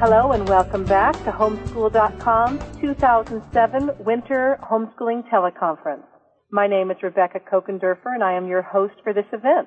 [0.00, 6.04] Hello and welcome back to Homeschool.com's 2007 Winter Homeschooling Teleconference.
[6.52, 9.66] My name is Rebecca Kochenderfer and I am your host for this event.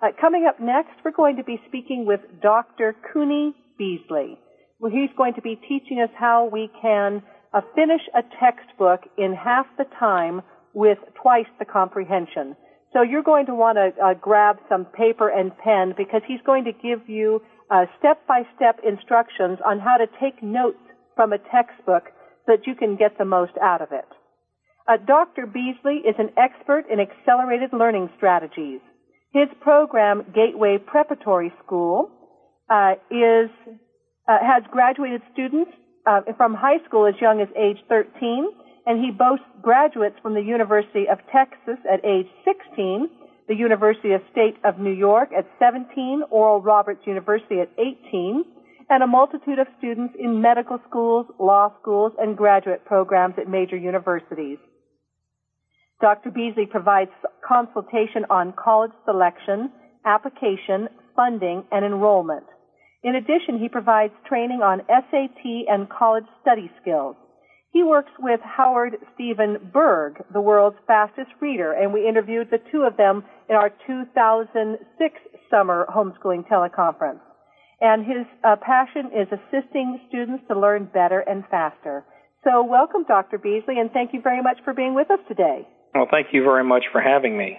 [0.00, 2.94] Uh, coming up next, we're going to be speaking with Dr.
[3.12, 4.38] Cooney Beasley.
[4.78, 9.34] Well, he's going to be teaching us how we can uh, finish a textbook in
[9.34, 12.54] half the time with twice the comprehension.
[12.92, 16.62] So you're going to want to uh, grab some paper and pen because he's going
[16.66, 20.82] to give you uh, step-by-step instructions on how to take notes
[21.14, 22.04] from a textbook
[22.46, 24.08] so that you can get the most out of it.
[24.86, 25.46] Uh, Dr.
[25.46, 28.80] Beasley is an expert in accelerated learning strategies.
[29.32, 32.10] His program, Gateway Preparatory School,
[32.70, 33.50] uh, is
[34.28, 35.70] uh, has graduated students
[36.06, 38.48] uh, from high school as young as age 13,
[38.86, 43.08] and he boasts graduates from the University of Texas at age 16,
[43.48, 48.44] the University of State of New York at 17, Oral Roberts University at 18,
[48.90, 53.76] and a multitude of students in medical schools, law schools, and graduate programs at major
[53.76, 54.58] universities.
[56.00, 56.30] Dr.
[56.30, 57.10] Beasley provides
[57.46, 59.70] consultation on college selection,
[60.04, 62.44] application, funding, and enrollment.
[63.02, 67.16] In addition, he provides training on SAT and college study skills.
[67.74, 72.82] He works with Howard Stephen Berg, the world's fastest reader, and we interviewed the two
[72.82, 75.14] of them in our 2006
[75.50, 77.18] summer homeschooling teleconference.
[77.80, 82.04] And his uh, passion is assisting students to learn better and faster.
[82.44, 83.38] So welcome, Dr.
[83.38, 85.66] Beasley, and thank you very much for being with us today.
[85.96, 87.58] Well, thank you very much for having me.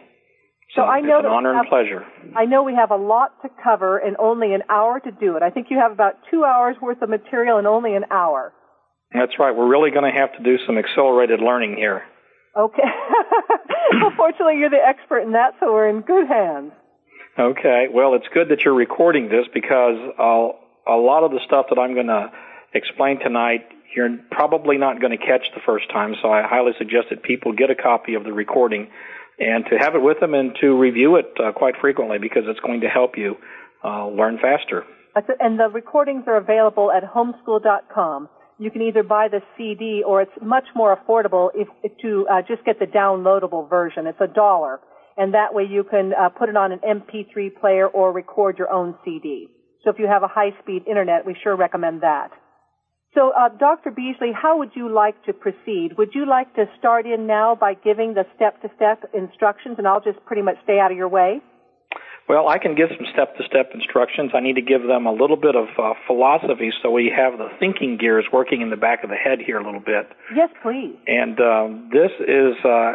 [0.78, 2.06] So I know it's an honor have, and pleasure.
[2.38, 5.44] I know we have a lot to cover and only an hour to do it.
[5.44, 8.54] I think you have about two hours worth of material and only an hour.
[9.14, 9.56] That's right.
[9.56, 12.04] We're really going to have to do some accelerated learning here.
[12.58, 12.84] Okay.
[14.02, 16.72] well, fortunately, you're the expert in that, so we're in good hands.
[17.38, 17.88] Okay.
[17.94, 21.94] Well, it's good that you're recording this because a lot of the stuff that I'm
[21.94, 22.32] going to
[22.74, 23.66] explain tonight
[23.96, 27.54] you're probably not going to catch the first time, so I highly suggest that people
[27.54, 28.90] get a copy of the recording
[29.40, 32.60] and to have it with them and to review it uh, quite frequently because it's
[32.60, 33.36] going to help you
[33.84, 34.84] uh, learn faster.
[35.40, 38.30] And the recordings are available at homeschool.com.
[38.58, 41.68] You can either buy the CD or it's much more affordable if,
[42.02, 44.08] to uh, just get the downloadable version.
[44.08, 44.80] It's a dollar.
[45.18, 48.72] And that way you can uh, put it on an MP3 player or record your
[48.72, 49.48] own CD.
[49.84, 52.30] So if you have a high-speed internet, we sure recommend that.
[53.14, 53.92] So, uh, Dr.
[53.92, 55.92] Beasley, how would you like to proceed?
[55.98, 60.24] Would you like to start in now by giving the step-to-step instructions, and I'll just
[60.26, 61.40] pretty much stay out of your way?
[62.28, 64.32] Well, I can give some step-to-step instructions.
[64.34, 67.50] I need to give them a little bit of uh, philosophy so we have the
[67.60, 70.10] thinking gears working in the back of the head here a little bit.
[70.36, 70.96] Yes, please.
[71.06, 72.94] And um, this is uh,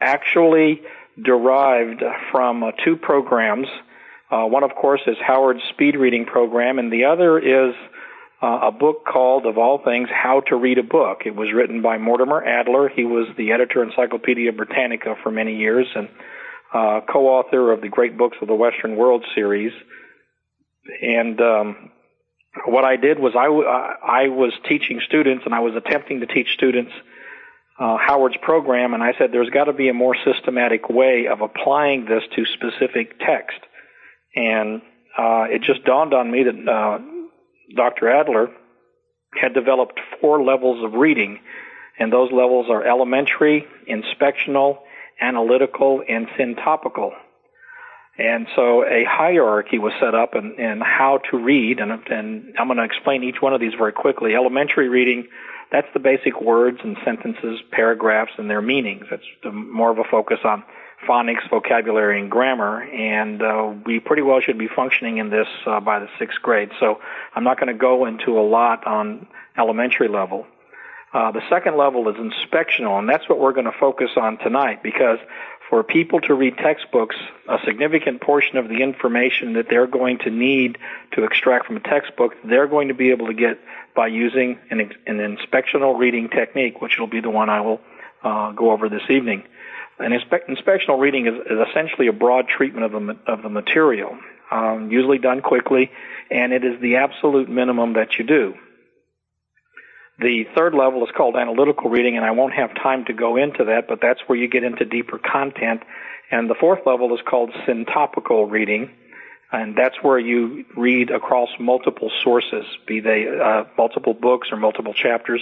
[0.00, 0.82] actually
[1.20, 3.66] derived from uh, two programs.
[4.30, 7.74] Uh, one, of course, is Howard's speed reading program, and the other is
[8.40, 11.22] uh, a book called, of all things, How to Read a Book.
[11.26, 12.88] It was written by Mortimer Adler.
[12.88, 16.08] He was the editor of Encyclopedia Britannica for many years and
[16.72, 19.72] uh, co-author of the Great Books of the Western World series.
[21.02, 21.90] And um,
[22.66, 26.48] what I did was I, I was teaching students, and I was attempting to teach
[26.54, 26.92] students
[27.78, 31.40] uh, Howard's program, and I said there's got to be a more systematic way of
[31.40, 33.58] applying this to specific text.
[34.34, 34.82] And
[35.16, 36.98] uh, it just dawned on me that uh,
[37.76, 38.10] Dr.
[38.10, 38.50] Adler
[39.40, 41.38] had developed four levels of reading,
[41.98, 44.78] and those levels are elementary, inspectional,
[45.20, 47.12] analytical, and syntopical.
[48.18, 52.66] And so a hierarchy was set up in, in how to read, and, and I'm
[52.66, 54.34] going to explain each one of these very quickly.
[54.34, 55.28] Elementary reading,
[55.70, 59.04] that's the basic words and sentences, paragraphs, and their meanings.
[59.08, 60.64] That's more of a focus on
[61.08, 65.78] phonics, vocabulary, and grammar, and uh, we pretty well should be functioning in this uh,
[65.78, 66.70] by the sixth grade.
[66.80, 67.00] So
[67.36, 70.46] I'm not going to go into a lot on elementary level.
[71.12, 74.82] Uh, the second level is inspectional, and that's what we're going to focus on tonight
[74.82, 75.18] because
[75.68, 77.16] for people to read textbooks,
[77.48, 80.78] a significant portion of the information that they're going to need
[81.12, 83.58] to extract from a textbook, they're going to be able to get
[83.94, 87.80] by using an, an inspectional reading technique, which will be the one I will
[88.22, 89.44] uh, go over this evening.
[89.98, 94.16] An inspe- inspectional reading is, is, essentially a broad treatment of the, of the material,
[94.50, 95.90] um, usually done quickly,
[96.30, 98.54] and it is the absolute minimum that you do.
[100.20, 103.66] The third level is called analytical reading, and I won't have time to go into
[103.66, 105.82] that, but that's where you get into deeper content.
[106.30, 108.90] And the fourth level is called syntopical reading,
[109.52, 114.92] and that's where you read across multiple sources, be they uh, multiple books or multiple
[114.92, 115.40] chapters.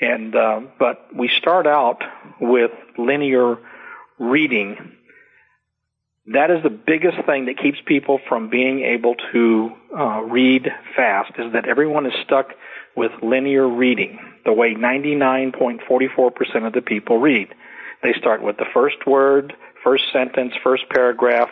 [0.00, 2.02] And uh, but we start out
[2.40, 3.56] with linear
[4.18, 4.92] reading.
[6.26, 11.32] that is the biggest thing that keeps people from being able to uh, read fast
[11.38, 12.50] is that everyone is stuck
[12.96, 17.48] with linear reading, the way 99.44% of the people read.
[18.02, 21.50] They start with the first word, first sentence, first paragraph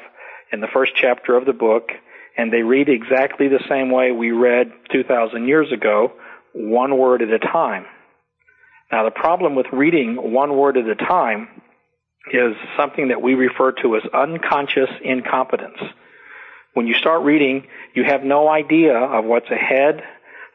[0.52, 1.90] in the first chapter of the book,
[2.36, 6.12] and they read exactly the same way we read 2,000 years ago,
[6.52, 7.86] one word at a time.
[8.90, 11.48] Now the problem with reading one word at a time
[12.30, 15.78] is something that we refer to as unconscious incompetence.
[16.74, 20.02] When you start reading, you have no idea of what's ahead,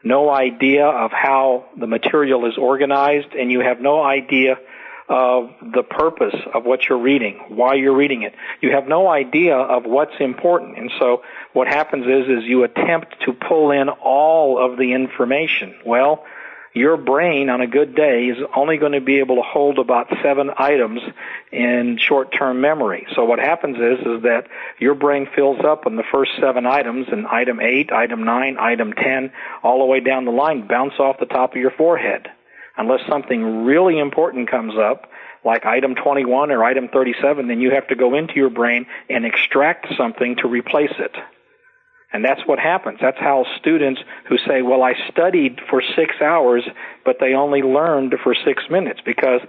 [0.02, 4.58] no idea of how the material is organized, and you have no idea
[5.08, 8.34] of the purpose of what you're reading, why you're reading it.
[8.60, 10.76] You have no idea of what's important.
[10.76, 11.22] And so
[11.54, 15.74] what happens is, is you attempt to pull in all of the information.
[15.84, 16.24] Well,
[16.74, 20.08] your brain on a good day is only going to be able to hold about
[20.22, 21.00] seven items
[21.50, 23.06] in short-term memory.
[23.14, 24.46] So what happens is, is that
[24.78, 28.92] your brain fills up on the first seven items and item eight, item nine, item
[28.92, 29.32] ten,
[29.62, 32.28] all the way down the line bounce off the top of your forehead.
[32.76, 35.10] Unless something really important comes up,
[35.44, 39.24] like item 21 or item 37, then you have to go into your brain and
[39.24, 41.16] extract something to replace it.
[42.12, 42.98] And that's what happens.
[43.00, 46.64] That's how students who say, well, I studied for six hours,
[47.04, 49.40] but they only learned for six minutes because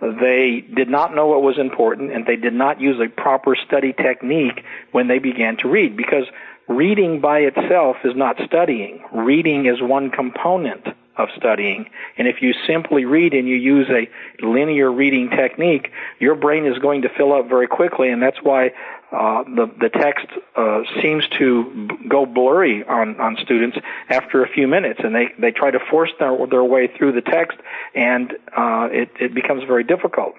[0.00, 3.92] they did not know what was important and they did not use a proper study
[3.92, 6.24] technique when they began to read because
[6.68, 9.02] reading by itself is not studying.
[9.12, 10.86] Reading is one component
[11.16, 11.88] of studying.
[12.18, 14.08] And if you simply read and you use a
[14.44, 18.72] linear reading technique, your brain is going to fill up very quickly, and that's why
[19.12, 20.26] uh, the the text
[20.56, 23.78] uh, seems to go blurry on on students
[24.08, 27.22] after a few minutes, and they they try to force their their way through the
[27.22, 27.58] text,
[27.94, 30.34] and uh, it it becomes very difficult.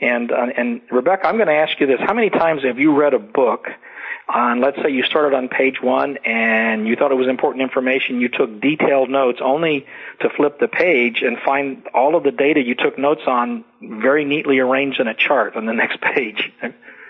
[0.00, 2.98] And uh, and Rebecca, I'm going to ask you this: How many times have you
[2.98, 3.66] read a book?
[4.28, 8.20] On, let's say you started on page one and you thought it was important information,
[8.20, 9.86] you took detailed notes only
[10.20, 14.24] to flip the page and find all of the data you took notes on very
[14.24, 16.52] neatly arranged in a chart on the next page.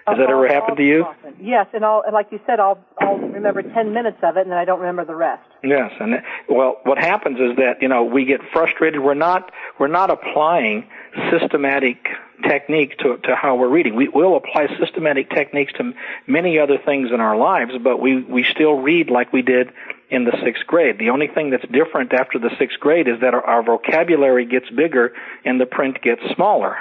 [0.06, 1.04] Has that ever happened to you?
[1.04, 1.36] Often.
[1.40, 4.58] Yes, and I'll, like you said, I'll, I'll remember 10 minutes of it and then
[4.58, 5.46] I don't remember the rest.
[5.62, 6.14] Yes, and
[6.48, 9.00] well, what happens is that, you know, we get frustrated.
[9.00, 10.88] We're not, we're not applying
[11.30, 12.04] systematic
[12.48, 13.94] technique to, to how we're reading.
[13.94, 15.92] We will apply systematic techniques to
[16.26, 19.70] many other things in our lives, but we, we still read like we did
[20.10, 20.98] in the sixth grade.
[20.98, 24.68] The only thing that's different after the sixth grade is that our, our vocabulary gets
[24.70, 25.12] bigger
[25.44, 26.76] and the print gets smaller.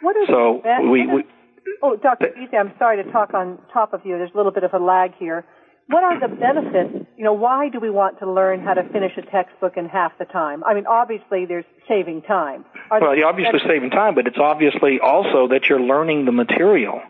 [0.00, 1.24] What is so we, we
[1.82, 2.28] Oh, Dr.
[2.34, 4.16] Beasley, I'm sorry to talk on top of you.
[4.18, 5.44] There's a little bit of a lag here.
[5.88, 7.06] What are the benefits?
[7.16, 10.18] You know, why do we want to learn how to finish a textbook in half
[10.18, 10.64] the time?
[10.64, 12.64] I mean, obviously there's saving time.
[12.90, 17.00] Are well, you're obviously saving time, but it's obviously also that you're learning the material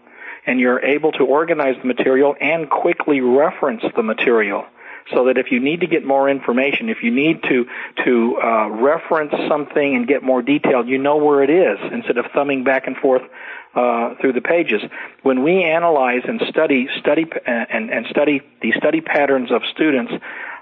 [0.46, 4.64] and you're able to organize the material and quickly reference the material
[5.12, 7.66] so that if you need to get more information, if you need to
[8.04, 12.26] to uh, reference something and get more detail, you know where it is instead of
[12.34, 13.22] thumbing back and forth
[13.76, 14.82] uh, through the pages.
[15.22, 20.12] When we analyze and study study and, and study the study patterns of students,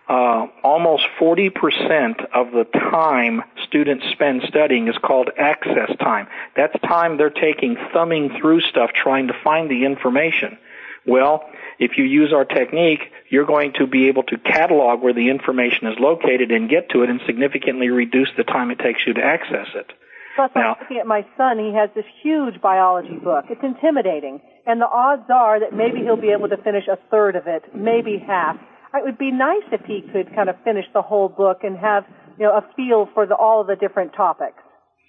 [0.09, 6.27] uh, almost 40% of the time students spend studying is called access time.
[6.57, 10.59] That's time they're taking thumbing through stuff trying to find the information.
[11.07, 15.31] Well, if you use our technique, you're going to be able to catalog where the
[15.31, 19.15] information is located and get to it and significantly reduce the time it takes you
[19.15, 19.93] to access it.
[20.37, 21.59] Plus, now, I'm looking at my son.
[21.59, 23.45] He has this huge biology book.
[23.51, 24.41] It's intimidating.
[24.67, 27.63] And the odds are that maybe he'll be able to finish a third of it,
[27.75, 28.57] maybe half.
[28.95, 32.05] It would be nice if he could kind of finish the whole book and have,
[32.39, 34.59] you know, a feel for the, all of the different topics.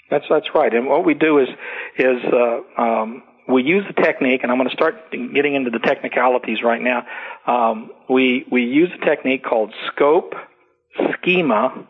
[0.09, 0.73] That's that's right.
[0.73, 1.47] And what we do is
[1.97, 5.79] is uh, um, we use the technique, and I'm going to start getting into the
[5.79, 7.05] technicalities right now.
[7.47, 10.33] Um, we we use a technique called scope,
[11.13, 11.87] schema,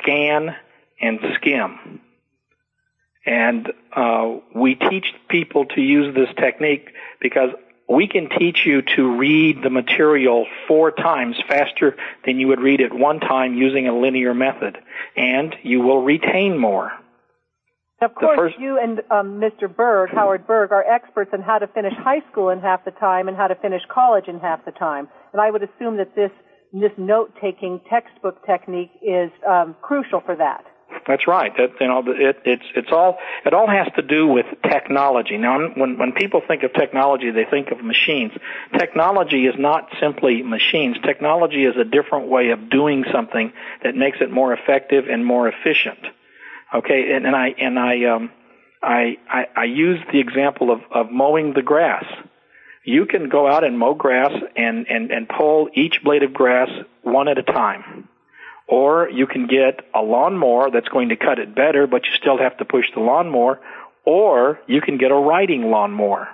[0.00, 0.54] scan,
[1.00, 2.00] and skim.
[3.26, 6.88] And uh, we teach people to use this technique
[7.20, 7.50] because
[7.88, 12.80] we can teach you to read the material four times faster than you would read
[12.80, 14.78] it one time using a linear method,
[15.16, 16.92] and you will retain more.
[18.00, 19.74] Of course, first, you and um, Mr.
[19.74, 23.28] Berg, Howard Berg, are experts on how to finish high school in half the time
[23.28, 25.08] and how to finish college in half the time.
[25.32, 26.30] And I would assume that this
[26.72, 30.64] this note-taking textbook technique is um, crucial for that.
[31.06, 31.52] That's right.
[31.56, 35.38] That you know, it, it's it's all it all has to do with technology.
[35.38, 38.32] Now, when when people think of technology, they think of machines.
[38.78, 40.96] Technology is not simply machines.
[41.04, 43.52] Technology is a different way of doing something
[43.82, 45.98] that makes it more effective and more efficient.
[46.74, 48.30] Okay, and, and I and I um
[48.82, 52.04] I, I I use the example of of mowing the grass.
[52.84, 56.70] You can go out and mow grass and, and, and pull each blade of grass
[57.02, 58.08] one at a time.
[58.70, 62.38] Or you can get a lawnmower that's going to cut it better, but you still
[62.38, 63.58] have to push the lawnmower.
[64.06, 66.28] Or you can get a riding lawnmower.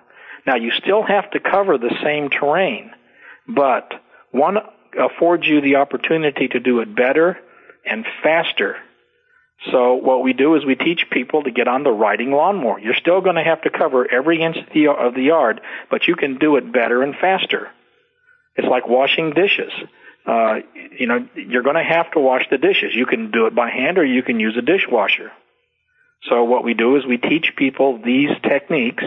[0.46, 2.90] Now you still have to cover the same terrain,
[3.48, 3.90] but
[4.30, 4.58] one
[4.98, 7.38] affords you the opportunity to do it better
[7.84, 8.76] and faster.
[9.72, 12.78] So what we do is we teach people to get on the riding lawnmower.
[12.78, 16.38] You're still going to have to cover every inch of the yard, but you can
[16.38, 17.68] do it better and faster.
[18.56, 19.72] It's like washing dishes.
[20.26, 20.56] Uh,
[20.99, 22.95] you know, you're going to have to wash the dishes.
[22.95, 25.30] You can do it by hand or you can use a dishwasher.
[26.28, 29.04] So what we do is we teach people these techniques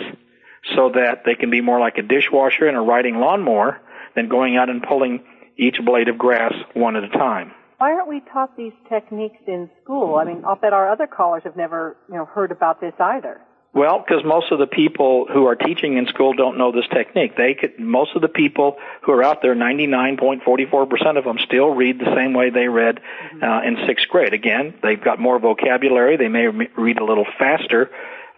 [0.75, 3.81] so that they can be more like a dishwasher and a riding lawnmower
[4.15, 5.23] than going out and pulling
[5.57, 7.51] each blade of grass one at a time.
[7.79, 10.15] Why aren't we taught these techniques in school?
[10.15, 13.41] I mean, I'll bet our other callers have never, you know, heard about this either.
[13.71, 17.35] Well, because most of the people who are teaching in school don't know this technique.
[17.37, 21.99] They could, most of the people who are out there, 99.44% of them still read
[21.99, 23.43] the same way they read mm-hmm.
[23.43, 24.33] uh, in sixth grade.
[24.33, 26.17] Again, they've got more vocabulary.
[26.17, 27.91] They may read a little faster,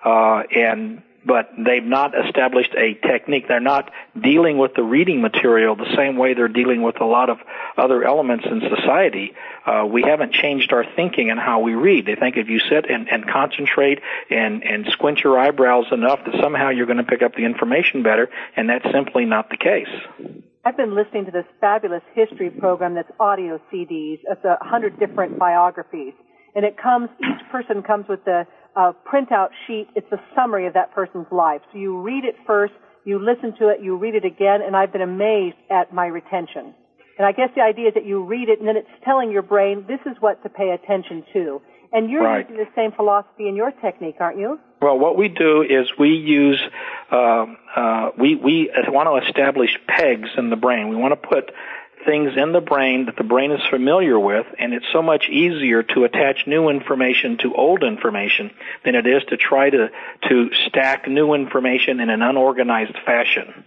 [0.03, 3.47] uh, and but they've not established a technique.
[3.47, 7.29] They're not dealing with the reading material the same way they're dealing with a lot
[7.29, 7.37] of
[7.77, 9.33] other elements in society.
[9.65, 12.05] Uh, we haven't changed our thinking and how we read.
[12.05, 13.99] They think if you sit and, and concentrate
[14.29, 18.03] and, and squint your eyebrows enough that somehow you're going to pick up the information
[18.03, 19.89] better, and that's simply not the case.
[20.63, 24.19] I've been listening to this fabulous history program that's audio CDs.
[24.29, 26.13] It's a hundred different biographies.
[26.53, 29.87] And it comes, each person comes with a a printout sheet.
[29.95, 31.61] It's a summary of that person's life.
[31.71, 32.73] So you read it first,
[33.03, 36.73] you listen to it, you read it again, and I've been amazed at my retention.
[37.17, 39.41] And I guess the idea is that you read it and then it's telling your
[39.41, 41.61] brain this is what to pay attention to.
[41.93, 42.49] And you're right.
[42.49, 44.59] using the same philosophy in your technique, aren't you?
[44.81, 46.59] Well, what we do is we use
[47.11, 50.87] uh, uh, we we want to establish pegs in the brain.
[50.87, 51.51] We want to put
[52.05, 55.83] things in the brain that the brain is familiar with, and it's so much easier
[55.83, 58.51] to attach new information to old information
[58.83, 59.89] than it is to try to,
[60.29, 63.65] to stack new information in an unorganized fashion.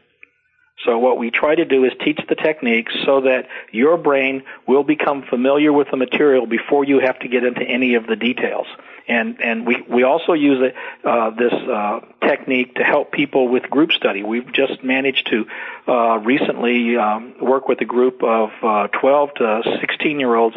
[0.85, 4.83] So what we try to do is teach the techniques so that your brain will
[4.83, 8.67] become familiar with the material before you have to get into any of the details.
[9.07, 10.73] And and we we also use
[11.05, 14.23] uh, this uh, technique to help people with group study.
[14.23, 15.47] We've just managed to
[15.87, 20.57] uh, recently um, work with a group of uh, 12 to 16 year olds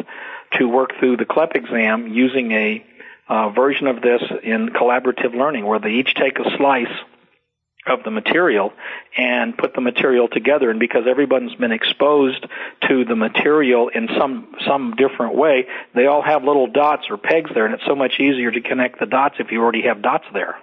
[0.54, 2.84] to work through the CLEP exam using a
[3.28, 6.86] uh, version of this in collaborative learning, where they each take a slice
[7.88, 8.72] of the material
[9.16, 10.70] and put the material together.
[10.70, 12.46] And because everyone's been exposed
[12.88, 17.50] to the material in some some different way they all have little dots or pegs
[17.54, 20.24] there and it's so much easier to connect the dots if you already have dots
[20.32, 20.58] there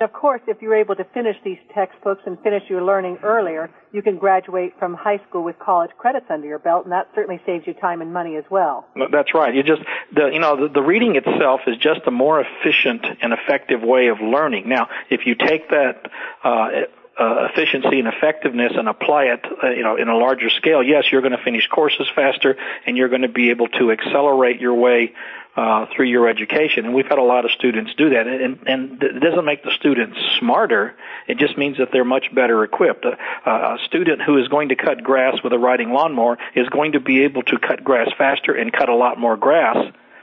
[0.00, 4.02] of course, if you're able to finish these textbooks and finish your learning earlier, you
[4.02, 7.64] can graduate from high school with college credits under your belt, and that certainly saves
[7.66, 8.88] you time and money as well.
[9.12, 9.54] That's right.
[9.54, 9.82] You just
[10.12, 14.08] the you know the, the reading itself is just a more efficient and effective way
[14.08, 14.68] of learning.
[14.68, 16.10] Now, if you take that.
[16.42, 16.70] Uh,
[17.16, 21.04] uh, efficiency and effectiveness and apply it, uh, you know, in a larger scale, yes,
[21.12, 24.74] you're going to finish courses faster and you're going to be able to accelerate your
[24.74, 25.12] way
[25.56, 26.84] uh, through your education.
[26.84, 28.26] And we've had a lot of students do that.
[28.26, 30.94] And, and it doesn't make the students smarter.
[31.28, 33.04] It just means that they're much better equipped.
[33.04, 36.92] A, a student who is going to cut grass with a riding lawnmower is going
[36.92, 39.76] to be able to cut grass faster and cut a lot more grass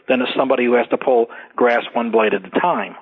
[0.08, 2.96] than somebody who has to pull grass one blade at a time.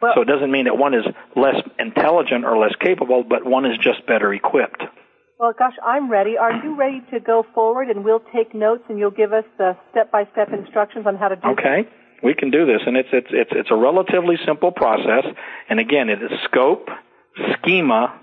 [0.00, 1.04] Well, so it doesn't mean that one is
[1.36, 4.82] less intelligent or less capable, but one is just better equipped.
[5.38, 6.38] Well, gosh, I'm ready.
[6.38, 9.76] Are you ready to go forward and we'll take notes and you'll give us the
[9.90, 11.82] step-by-step instructions on how to do Okay.
[11.82, 11.92] This?
[12.22, 15.26] We can do this and it's it's it's it's a relatively simple process
[15.68, 16.88] and again it is scope,
[17.58, 18.18] schema,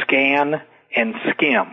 [0.00, 0.62] scan
[0.96, 1.66] and skim.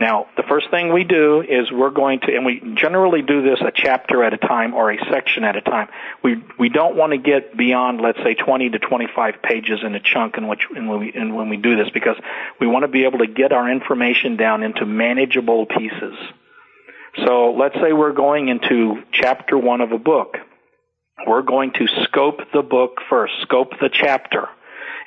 [0.00, 3.60] Now, the first thing we do is we're going to, and we generally do this
[3.60, 5.88] a chapter at a time or a section at a time.
[6.24, 10.00] We we don't want to get beyond, let's say, 20 to 25 pages in a
[10.00, 12.16] chunk in which in when we in when we do this because
[12.58, 16.14] we want to be able to get our information down into manageable pieces.
[17.24, 20.38] So let's say we're going into chapter one of a book.
[21.26, 24.48] We're going to scope the book first, scope the chapter.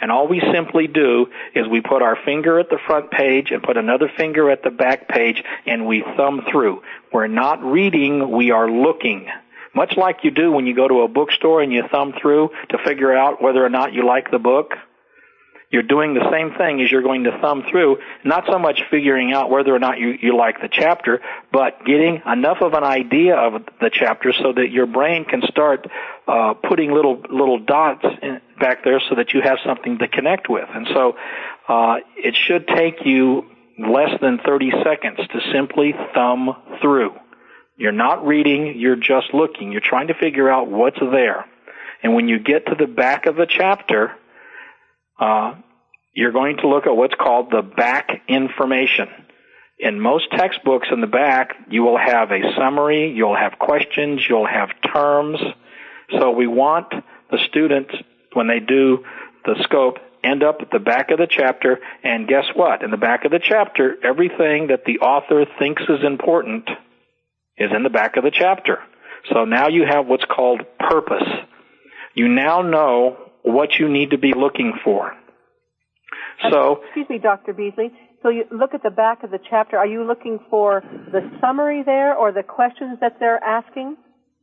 [0.01, 3.63] And all we simply do is we put our finger at the front page and
[3.63, 6.81] put another finger at the back page and we thumb through.
[7.11, 9.27] We're not reading, we are looking.
[9.73, 12.77] Much like you do when you go to a bookstore and you thumb through to
[12.85, 14.73] figure out whether or not you like the book.
[15.71, 19.33] You're doing the same thing as you're going to thumb through, not so much figuring
[19.33, 23.35] out whether or not you, you like the chapter, but getting enough of an idea
[23.35, 25.87] of the chapter so that your brain can start
[26.27, 30.49] uh, putting little little dots in, back there so that you have something to connect
[30.49, 30.67] with.
[30.73, 31.17] And so
[31.67, 33.45] uh, it should take you
[33.77, 37.13] less than 30 seconds to simply thumb through.
[37.77, 39.71] You're not reading, you're just looking.
[39.71, 41.45] You're trying to figure out what's there.
[42.01, 44.15] And when you get to the back of the chapter,
[45.19, 45.55] uh,
[46.13, 49.07] you're going to look at what's called the back information.
[49.77, 54.47] In most textbooks in the back, you will have a summary, you'll have questions, you'll
[54.47, 55.39] have terms.
[56.11, 56.93] So we want
[57.29, 57.93] the students,
[58.33, 59.03] when they do
[59.43, 62.83] the scope, end up at the back of the chapter, and guess what?
[62.83, 66.69] In the back of the chapter, everything that the author thinks is important
[67.57, 68.79] is in the back of the chapter.
[69.31, 71.27] So now you have what's called purpose.
[72.13, 75.13] You now know what you need to be looking for.
[76.51, 77.53] So, excuse me, Dr.
[77.53, 77.91] Beasley.
[78.21, 79.77] So you look at the back of the chapter.
[79.77, 83.97] Are you looking for the summary there or the questions that they're asking?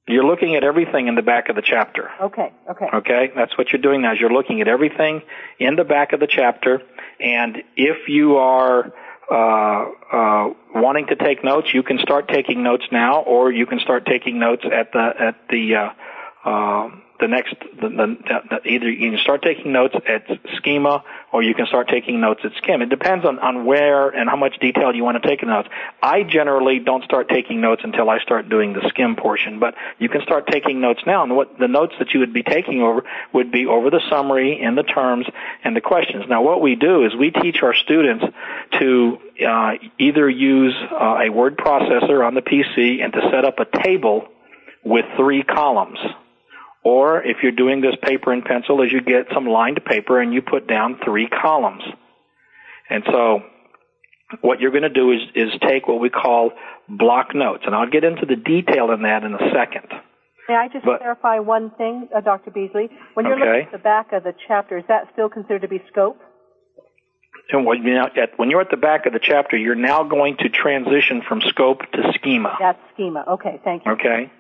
[0.09, 2.09] You're looking at everything in the back of the chapter.
[2.21, 2.87] Okay, okay.
[2.95, 4.15] Okay, that's what you're doing now.
[4.15, 5.23] Is you're looking at everything
[5.61, 6.81] in the back of the chapter,
[7.21, 8.93] and if you are
[9.31, 13.79] uh, uh, wanting to take notes, you can start taking notes now, or you can
[13.79, 16.89] start taking notes at the at the uh, uh,
[17.23, 18.17] the next, the, the,
[18.51, 20.27] the, either you can start taking notes at
[20.57, 22.83] schema or you can start taking notes at skim.
[22.83, 25.69] It depends on, on where and how much detail you want to take notes.
[26.03, 30.09] I generally don't start taking notes until I start doing the skim portion, but you
[30.09, 31.23] can start taking notes now.
[31.23, 34.61] And what the notes that you would be taking over would be over the summary
[34.61, 35.27] and the terms
[35.63, 36.25] and the questions.
[36.29, 38.25] Now, what we do is we teach our students
[38.81, 43.61] to uh, either use uh, a word processor on the PC and to set up
[43.61, 44.27] a table
[44.85, 45.99] with three columns.
[46.85, 50.35] Or if you're doing this paper and pencil, is you get some lined paper and
[50.35, 51.83] you put down three columns.
[52.91, 53.43] And so
[54.41, 56.51] what you're going to do is, is take what we call
[56.89, 57.63] block notes.
[57.67, 59.89] And I'll get into the detail in that in a second.
[60.49, 62.51] May I just but, clarify one thing, uh, Dr.
[62.51, 62.91] Beasley?
[63.15, 63.61] When you're okay.
[63.61, 66.19] looking at the back of the chapter, is that still considered to be scope?
[67.51, 70.03] And when, you know, at, when you're at the back of the chapter, you're now
[70.03, 72.57] going to transition from scope to schema.
[72.59, 73.25] That's schema.
[73.29, 73.93] Okay, thank you.
[73.93, 74.33] Okay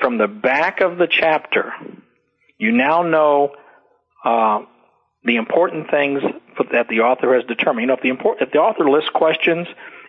[0.00, 1.72] from the back of the chapter,
[2.58, 3.52] you now know
[4.24, 4.60] uh,
[5.24, 6.22] the important things
[6.72, 7.82] that the author has determined.
[7.82, 9.66] You know, if the, import, if the author lists questions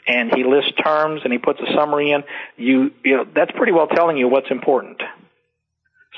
[0.07, 2.23] and he lists terms and he puts a summary in,
[2.55, 5.01] you, you know, that's pretty well telling you what's important.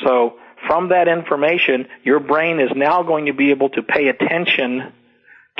[0.04, 0.36] So
[0.68, 4.94] from that information, your brain is now going to be able to pay attention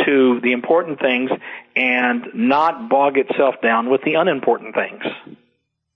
[0.06, 1.30] to the important things
[1.76, 5.04] and not bog itself down with the unimportant things.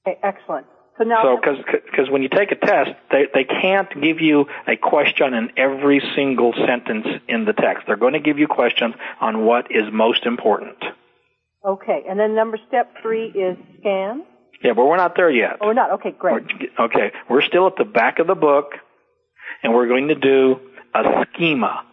[0.05, 0.67] Okay, excellent.
[0.97, 4.75] So now, so because when you take a test, they they can't give you a
[4.75, 7.85] question in every single sentence in the text.
[7.87, 10.77] They're going to give you questions on what is most important.
[11.65, 14.23] Okay, and then number step three is scan.
[14.63, 15.57] Yeah, but we're not there yet.
[15.61, 15.93] Oh, we're not.
[15.93, 16.45] Okay, great.
[16.45, 18.73] We're, okay, we're still at the back of the book,
[19.63, 20.59] and we're going to do
[20.93, 21.85] a schema.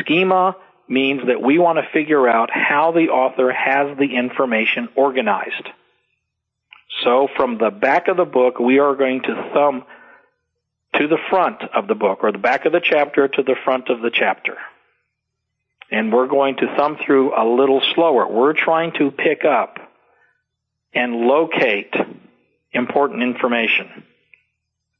[0.00, 0.56] Schema
[0.88, 5.68] means that we want to figure out how the author has the information organized.
[7.04, 9.84] So from the back of the book, we are going to thumb
[10.94, 13.90] to the front of the book, or the back of the chapter to the front
[13.90, 14.56] of the chapter.
[15.90, 18.26] And we're going to thumb through a little slower.
[18.26, 19.76] We're trying to pick up
[20.94, 21.94] and locate
[22.72, 24.04] important information.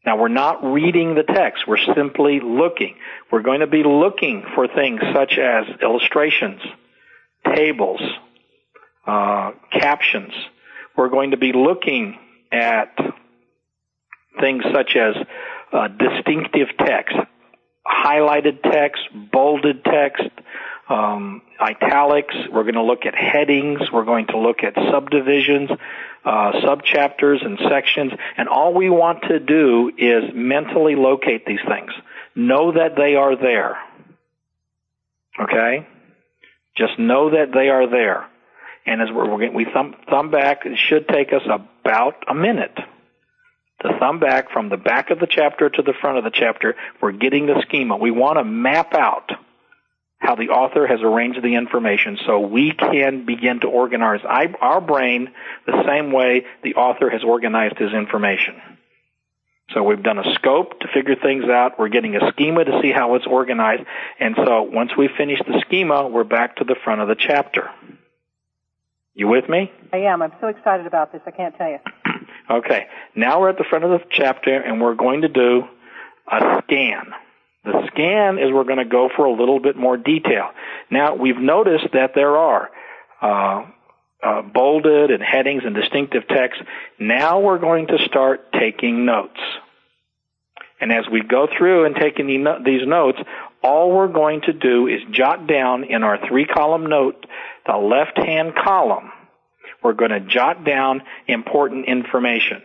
[0.04, 2.94] Now we're not reading the text, we're simply looking.
[3.32, 6.60] We're going to be looking for things such as illustrations,
[7.44, 8.00] tables,
[9.06, 10.32] uh, captions,
[10.96, 12.18] we're going to be looking
[12.52, 12.96] at
[14.40, 15.14] things such as
[15.72, 17.16] uh, distinctive text,
[17.86, 20.24] highlighted text, bolded text,
[20.88, 22.34] um, italics.
[22.50, 23.80] We're going to look at headings.
[23.92, 25.70] We're going to look at subdivisions,
[26.24, 28.12] uh, subchapters, and sections.
[28.36, 31.90] And all we want to do is mentally locate these things.
[32.34, 33.76] Know that they are there.
[35.40, 35.86] Okay?
[36.76, 38.28] Just know that they are there.
[38.86, 42.76] And as we're, we're we thumb, thumb back, it should take us about a minute
[43.82, 46.76] to thumb back from the back of the chapter to the front of the chapter.
[47.02, 47.96] We're getting the schema.
[47.96, 49.32] We want to map out
[50.18, 55.30] how the author has arranged the information so we can begin to organize our brain
[55.66, 58.54] the same way the author has organized his information.
[59.74, 61.78] So we've done a scope to figure things out.
[61.78, 63.82] We're getting a schema to see how it's organized.
[64.18, 67.70] And so once we finish the schema, we're back to the front of the chapter.
[69.16, 69.72] You with me?
[69.94, 70.20] I am.
[70.20, 71.22] I'm so excited about this.
[71.26, 71.78] I can't tell you.
[72.50, 72.86] okay.
[73.14, 75.62] Now we're at the front of the chapter and we're going to do
[76.30, 77.06] a scan.
[77.64, 80.50] The scan is we're going to go for a little bit more detail.
[80.90, 82.70] Now we've noticed that there are
[83.22, 83.64] uh,
[84.22, 86.60] uh, bolded and headings and distinctive text.
[87.00, 89.40] Now we're going to start taking notes.
[90.78, 93.18] And as we go through and taking these notes,
[93.62, 97.26] all we're going to do is jot down in our three column note,
[97.66, 99.10] the left hand column,
[99.82, 102.62] we're going to jot down important information.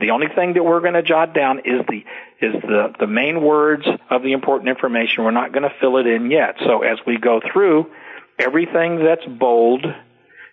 [0.00, 2.04] The only thing that we're going to jot down is the
[2.40, 5.24] is the, the main words of the important information.
[5.24, 6.56] We're not going to fill it in yet.
[6.58, 7.86] So as we go through,
[8.38, 9.86] everything that's bold,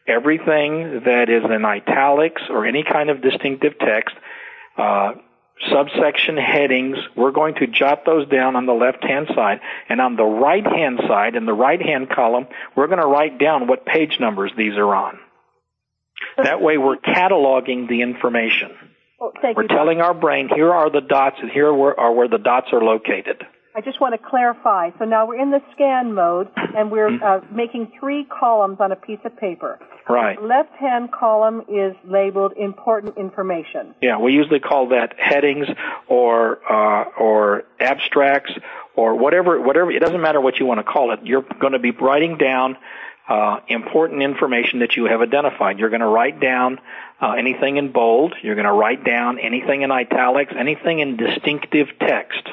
[0.08, 4.16] everything that is in italics or any kind of distinctive text,
[4.78, 5.14] uh,
[5.70, 9.60] subsection headings, we're going to jot those down on the left hand side.
[9.90, 13.38] And on the right hand side, in the right hand column, we're going to write
[13.40, 15.20] down what page numbers these are on.
[16.38, 18.72] That way we're cataloging the information.
[19.20, 19.70] Oh, thank We're you.
[19.70, 22.82] telling our brain, here are the dots and here are are where the dots are
[22.82, 23.44] located.
[23.74, 24.90] I just want to clarify.
[25.00, 28.96] So now we're in the scan mode, and we're uh, making three columns on a
[28.96, 29.80] piece of paper.
[30.10, 30.42] Right.
[30.42, 33.96] Left-hand column is labeled important information.
[34.02, 35.68] Yeah, we usually call that headings
[36.08, 38.52] or uh, or abstracts
[38.96, 39.92] or whatever whatever.
[39.92, 41.20] It doesn't matter what you want to call it.
[41.24, 42.78] You're going to be writing down
[43.30, 45.80] uh, important information that you have identified.
[45.80, 46.80] You're going to write down
[47.22, 48.34] uh, anything in bold.
[48.42, 52.50] You're going to write down anything in italics, anything in distinctive text.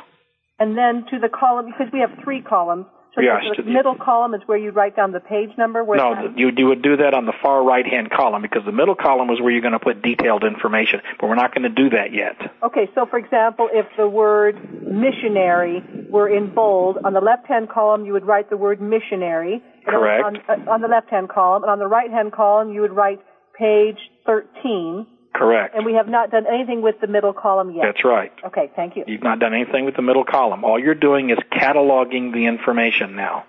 [0.58, 3.96] And then to the column, because we have three columns, so Yes, the the- middle
[3.96, 5.82] column is where you write down the page number.
[5.82, 8.72] Where No, you, you would do that on the far right hand column because the
[8.72, 11.82] middle column is where you're going to put detailed information, but we're not going to
[11.82, 12.36] do that yet.
[12.62, 18.04] Okay, so for example, if the word missionary were in bold, on the left-hand column
[18.04, 19.62] you would write the word missionary.
[19.86, 20.24] Correct.
[20.24, 23.20] On, uh, on the left-hand column, and on the right-hand column you would write
[23.58, 25.06] page 13.
[25.38, 25.76] Correct.
[25.76, 27.84] And we have not done anything with the middle column yet.
[27.84, 28.32] That's right.
[28.44, 29.04] Okay, thank you.
[29.06, 30.64] You've not done anything with the middle column.
[30.64, 33.44] All you're doing is cataloging the information now.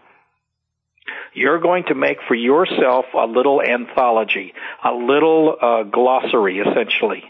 [1.34, 4.54] You're going to make for yourself a little anthology,
[4.86, 7.23] a little uh, glossary, essentially.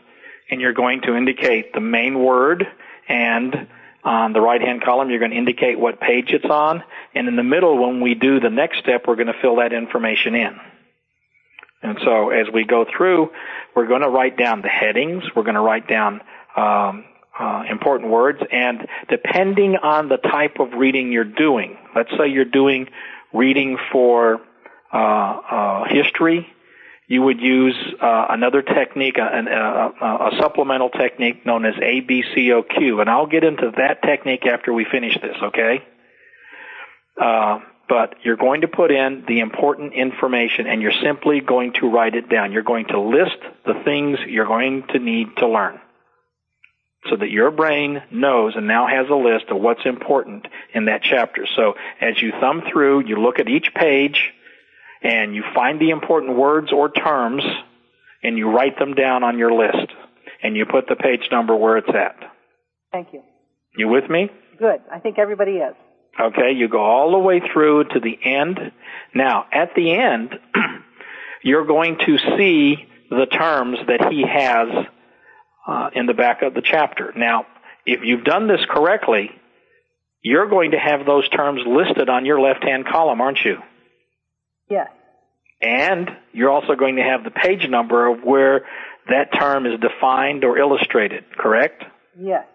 [0.51, 2.67] And you're going to indicate the main word,
[3.07, 3.67] and
[4.03, 6.83] on the right-hand column, you're going to indicate what page it's on.
[7.15, 9.71] And in the middle, when we do the next step, we're going to fill that
[9.71, 10.59] information in.
[11.81, 13.31] And so as we go through,
[13.75, 15.23] we're going to write down the headings.
[15.35, 16.21] We're going to write down
[16.55, 17.05] um,
[17.39, 22.43] uh, important words, and depending on the type of reading you're doing, let's say you're
[22.43, 22.89] doing
[23.33, 24.41] reading for
[24.93, 26.47] uh, uh, history,
[27.07, 33.09] you would use uh, another technique, a, a, a supplemental technique known as ABCOQ, and
[33.09, 35.37] I'll get into that technique after we finish this.
[35.41, 35.83] Okay?
[37.19, 41.89] Uh, but you're going to put in the important information and you're simply going to
[41.89, 42.51] write it down.
[42.51, 45.79] You're going to list the things you're going to need to learn
[47.09, 51.01] so that your brain knows and now has a list of what's important in that
[51.01, 51.47] chapter.
[51.55, 54.31] So as you thumb through, you look at each page
[55.01, 57.43] and you find the important words or terms
[58.21, 59.91] and you write them down on your list
[60.43, 62.17] and you put the page number where it's at.
[62.91, 63.23] Thank you.
[63.75, 64.29] You with me?
[64.59, 64.81] Good.
[64.91, 65.75] I think everybody is.
[66.19, 68.59] Okay, you go all the way through to the end.
[69.13, 70.37] Now, at the end,
[71.43, 74.85] you're going to see the terms that he has
[75.67, 77.13] uh, in the back of the chapter.
[77.15, 77.45] Now,
[77.85, 79.31] if you've done this correctly,
[80.21, 83.57] you're going to have those terms listed on your left-hand column, aren't you?
[84.69, 84.89] Yes.
[85.61, 88.65] And you're also going to have the page number of where
[89.09, 91.83] that term is defined or illustrated, correct?
[92.19, 92.45] Yes.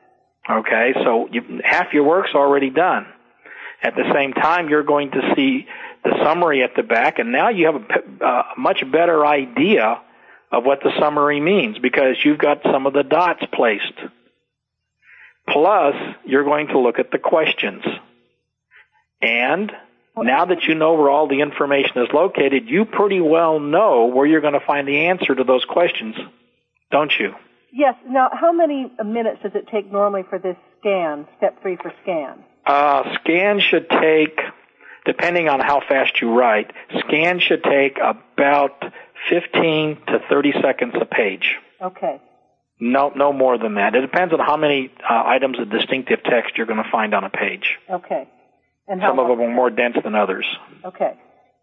[0.49, 3.07] Okay, so you, half your work's already done.
[3.85, 5.67] At the same time, you're going to see
[6.05, 10.01] the summary at the back, and now you have a uh, much better idea
[10.51, 13.93] of what the summary means because you've got some of the dots placed.
[15.47, 15.95] Plus,
[16.25, 17.85] you're going to look at the questions.
[19.21, 19.71] And
[20.17, 24.27] now that you know where all the information is located, you pretty well know where
[24.27, 26.15] you're going to find the answer to those questions,
[26.91, 27.35] don't you?
[27.71, 27.97] Yes.
[28.09, 32.45] Now, how many minutes does it take normally for this scan, step three for scan?
[32.67, 34.39] Uh, scan should take,
[35.05, 36.71] depending on how fast you write,
[37.07, 38.83] scan should take about
[39.29, 41.57] 15 to 30 seconds a page.
[41.83, 42.21] Okay.
[42.81, 43.95] No, no more than that.
[43.95, 47.25] It depends on how many uh, items of distinctive text you're going to find on
[47.25, 47.79] a page.
[47.91, 48.29] Okay.
[48.89, 50.47] And how Some of them are more dense than others.
[50.85, 51.13] Okay.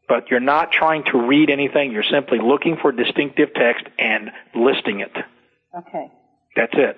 [0.08, 1.92] But you're not trying to read anything.
[1.92, 5.12] You're simply looking for distinctive text and listing it.
[5.78, 6.08] Okay.
[6.56, 6.98] That's it.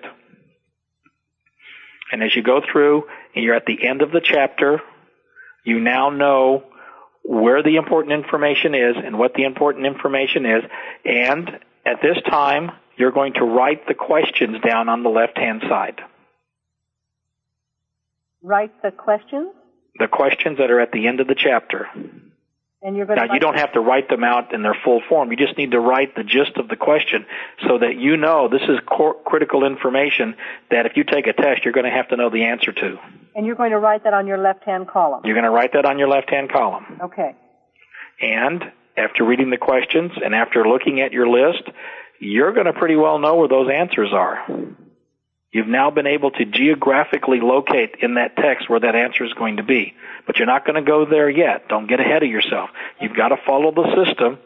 [2.13, 4.79] And as you go through and you're at the end of the chapter,
[5.65, 6.63] you now know
[7.23, 10.63] where the important information is and what the important information is.
[11.03, 11.49] And
[11.83, 16.01] at this time, you're going to write the questions down on the left hand side.
[18.43, 19.51] Write the questions?
[19.97, 21.87] The questions that are at the end of the chapter.
[22.83, 25.01] And you're going now, to you don't have to write them out in their full
[25.07, 25.31] form.
[25.31, 27.25] You just need to write the gist of the question
[27.65, 30.35] so that you know this is cor- critical information
[30.69, 32.99] that if you take a test, you're going to have to know the answer to.
[33.35, 35.21] And you're going to write that on your left-hand column.
[35.23, 36.99] You're going to write that on your left-hand column.
[37.05, 37.35] Okay.
[38.19, 38.63] And
[38.97, 41.63] after reading the questions and after looking at your list,
[42.19, 44.45] you're going to pretty well know where those answers are.
[45.53, 49.57] You've now been able to geographically locate in that text where that answer is going
[49.57, 49.93] to be.
[50.25, 51.69] But you're not going to go there yet.
[51.69, 52.71] Don't get ahead of yourself.
[52.99, 54.39] You've got to follow the system.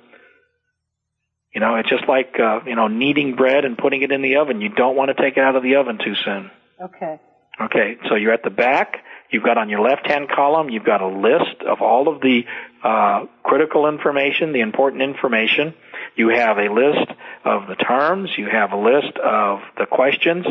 [1.56, 4.36] You know, it's just like, uh, you know, kneading bread and putting it in the
[4.36, 4.60] oven.
[4.60, 6.52] You don't want to take it out of the oven too soon.
[6.80, 7.20] Okay.
[7.60, 8.98] Okay, so you're at the back.
[9.32, 12.46] You've got on your left-hand column, you've got a list of all of the
[12.84, 15.74] uh, critical information, the important information.
[16.16, 17.12] You have a list
[17.44, 18.30] of the terms.
[18.38, 20.46] You have a list of the questions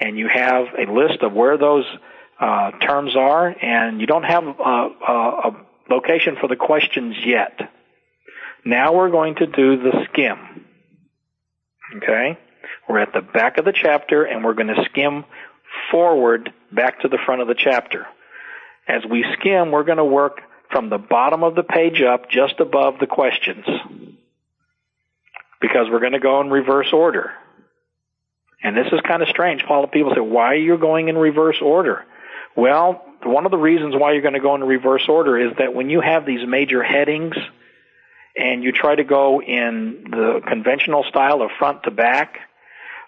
[0.00, 1.84] and you have a list of where those
[2.40, 5.12] uh, terms are, and you don't have a, a,
[5.48, 7.58] a location for the questions yet.
[8.64, 10.64] Now we're going to do the skim.
[11.96, 12.38] Okay?
[12.88, 15.24] We're at the back of the chapter, and we're going to skim
[15.90, 18.06] forward back to the front of the chapter.
[18.86, 22.60] As we skim, we're going to work from the bottom of the page up just
[22.60, 23.64] above the questions.
[25.60, 27.32] Because we're going to go in reverse order.
[28.62, 29.62] And this is kind of strange.
[29.62, 32.04] A lot of people say, why are you going in reverse order?
[32.56, 35.74] Well, one of the reasons why you're going to go in reverse order is that
[35.74, 37.36] when you have these major headings
[38.36, 42.38] and you try to go in the conventional style of front to back,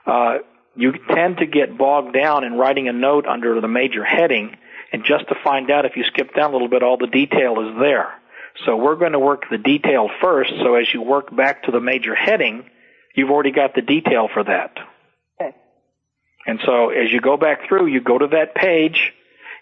[0.06, 0.38] uh,
[0.76, 4.56] you tend to get bogged down in writing a note under the major heading
[4.92, 7.60] and just to find out if you skip down a little bit, all the detail
[7.68, 8.12] is there.
[8.66, 11.80] So we're going to work the detail first, so as you work back to the
[11.80, 12.64] major heading,
[13.14, 14.76] you've already got the detail for that.
[16.46, 19.12] And so as you go back through, you go to that page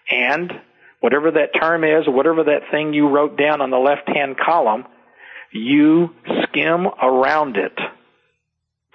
[0.09, 0.51] and
[0.99, 4.85] whatever that term is, whatever that thing you wrote down on the left-hand column,
[5.51, 6.13] you
[6.43, 7.77] skim around it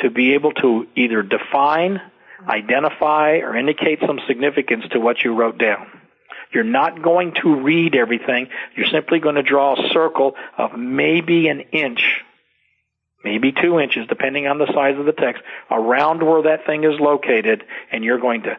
[0.00, 2.00] to be able to either define,
[2.48, 5.86] identify, or indicate some significance to what you wrote down.
[6.52, 8.48] You're not going to read everything.
[8.76, 12.22] You're simply going to draw a circle of maybe an inch
[13.24, 17.00] maybe two inches, depending on the size of the text, around where that thing is
[17.00, 18.56] located, and you're going to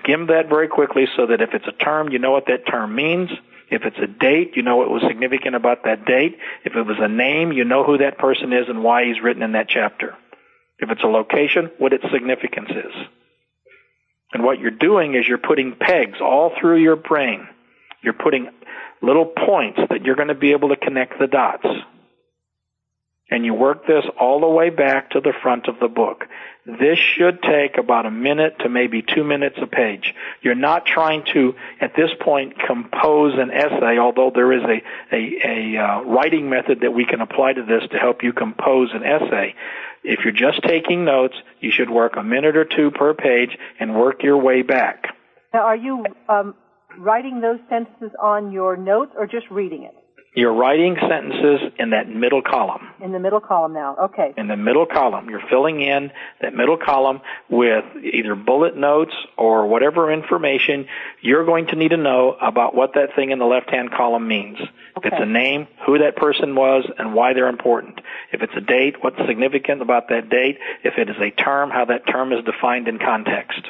[0.00, 2.94] skim that very quickly so that if it's a term, you know what that term
[2.94, 3.30] means.
[3.70, 6.38] If it's a date, you know what was significant about that date.
[6.64, 9.42] If it was a name, you know who that person is and why he's written
[9.42, 10.16] in that chapter.
[10.78, 12.92] If it's a location, what its significance is.
[14.32, 17.46] And what you're doing is you're putting pegs all through your brain.
[18.02, 18.48] You're putting
[19.02, 21.66] little points that you're going to be able to connect the dots
[23.30, 26.24] and you work this all the way back to the front of the book.
[26.64, 30.14] This should take about a minute to maybe two minutes a page.
[30.42, 35.76] You're not trying to, at this point, compose an essay, although there is a, a,
[35.76, 39.02] a uh, writing method that we can apply to this to help you compose an
[39.02, 39.54] essay.
[40.04, 43.94] If you're just taking notes, you should work a minute or two per page and
[43.94, 45.14] work your way back.
[45.52, 46.54] Now, are you um,
[46.98, 49.94] writing those sentences on your notes or just reading it?
[50.38, 52.90] You're writing sentences in that middle column.
[53.02, 54.34] In the middle column now, okay.
[54.36, 55.28] In the middle column.
[55.28, 60.86] You're filling in that middle column with either bullet notes or whatever information
[61.22, 64.58] you're going to need to know about what that thing in the left-hand column means.
[64.96, 65.08] Okay.
[65.08, 68.00] If it's a name, who that person was, and why they're important.
[68.32, 70.58] If it's a date, what's significant about that date.
[70.84, 73.66] If it is a term, how that term is defined in context.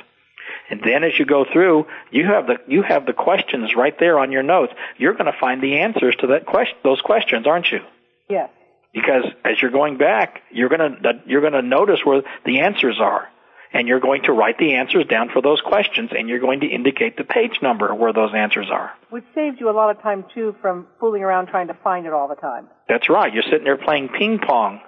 [0.70, 4.18] And then as you go through, you have the you have the questions right there
[4.18, 4.72] on your notes.
[4.98, 7.80] You're going to find the answers to that question, those questions, aren't you?
[8.28, 8.50] Yes.
[8.92, 12.98] Because as you're going back, you're going to you're going to notice where the answers
[13.00, 13.28] are,
[13.72, 16.66] and you're going to write the answers down for those questions, and you're going to
[16.66, 18.92] indicate the page number where those answers are.
[19.10, 22.12] Which saves you a lot of time too from fooling around trying to find it
[22.12, 22.68] all the time.
[22.88, 23.32] That's right.
[23.32, 24.80] You're sitting there playing ping pong.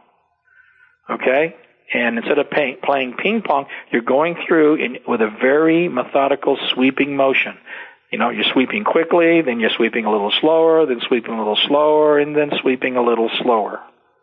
[1.09, 1.57] Okay?
[1.92, 6.57] And instead of pay, playing ping pong, you're going through in, with a very methodical
[6.72, 7.59] sweeping motion.
[8.11, 11.59] You know, you're sweeping quickly, then you're sweeping a little slower, then sweeping a little
[11.68, 13.81] slower, and then sweeping a little slower.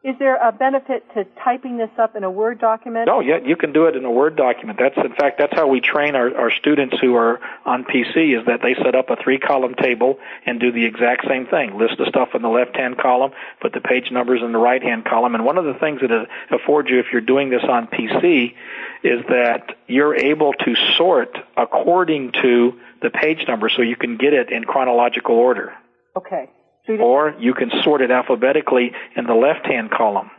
[0.08, 3.10] Is there a benefit to typing this up in a Word document?
[3.12, 4.80] Oh, yeah, you can do it in a Word document.
[4.80, 8.46] That's, in fact, that's how we train our, our students who are on PC is
[8.46, 11.78] that they set up a three column table and do the exact same thing.
[11.78, 14.82] List the stuff in the left hand column, put the page numbers in the right
[14.82, 15.36] hand column.
[15.36, 18.54] And one of the things that it affords you if you're doing this on PC
[19.04, 24.32] is that you're able to sort according to the page number so you can get
[24.32, 25.74] it in chronological order.
[26.16, 26.50] Okay.
[27.02, 30.32] Or you can sort it alphabetically in the left-hand column.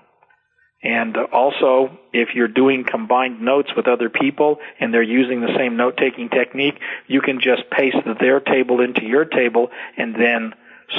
[0.83, 5.77] And also, if you're doing combined notes with other people and they're using the same
[5.77, 10.55] note-taking technique, you can just paste their table into your table and then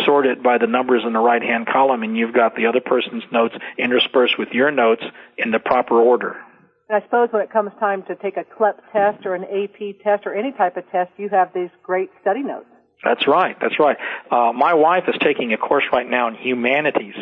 [0.06, 2.82] sort it by the numbers in the right hand column and you've got the other
[2.82, 5.04] person's notes interspersed with your notes
[5.38, 6.36] in the proper order.
[6.90, 10.02] And I suppose when it comes time to take a CLEP test or an AP
[10.04, 12.68] test or any type of test, you have these great study notes.
[13.04, 13.56] That's right.
[13.62, 13.98] That's right.
[14.30, 17.16] Uh, my wife is taking a course right now in humanities,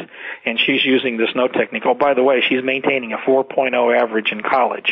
[0.43, 1.83] and she's using this note technique.
[1.85, 4.91] Oh, by the way, she's maintaining a 4.0 average in college.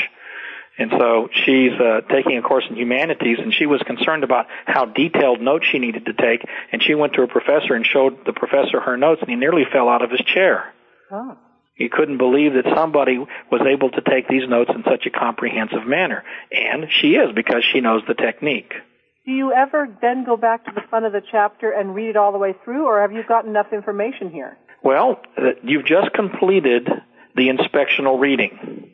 [0.77, 4.85] And so she's uh, taking a course in humanities, and she was concerned about how
[4.85, 6.45] detailed notes she needed to take.
[6.71, 9.63] And she went to her professor and showed the professor her notes, and he nearly
[9.71, 10.73] fell out of his chair.
[11.09, 11.37] Oh.
[11.75, 15.87] He couldn't believe that somebody was able to take these notes in such a comprehensive
[15.87, 16.23] manner.
[16.51, 18.73] And she is because she knows the technique.
[19.25, 22.17] Do you ever then go back to the front of the chapter and read it
[22.17, 24.57] all the way through, or have you got enough information here?
[24.83, 26.87] Well, uh, you've just completed
[27.35, 28.91] the inspectional reading.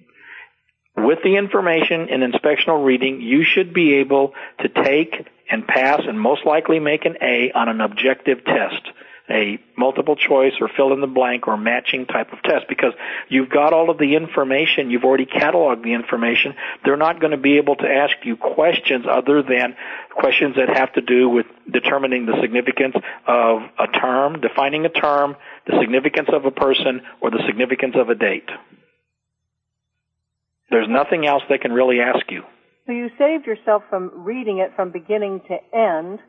[0.95, 6.19] With the information in inspectional reading, you should be able to take and pass and
[6.19, 8.87] most likely make an A on an objective test
[9.31, 12.93] a multiple choice or fill in the blank or matching type of test because
[13.29, 16.53] you've got all of the information, you've already cataloged the information.
[16.83, 19.75] They're not going to be able to ask you questions other than
[20.13, 22.95] questions that have to do with determining the significance
[23.27, 28.09] of a term, defining a term, the significance of a person, or the significance of
[28.09, 28.49] a date.
[30.69, 32.43] There's nothing else they can really ask you.
[32.85, 36.19] So you saved yourself from reading it from beginning to end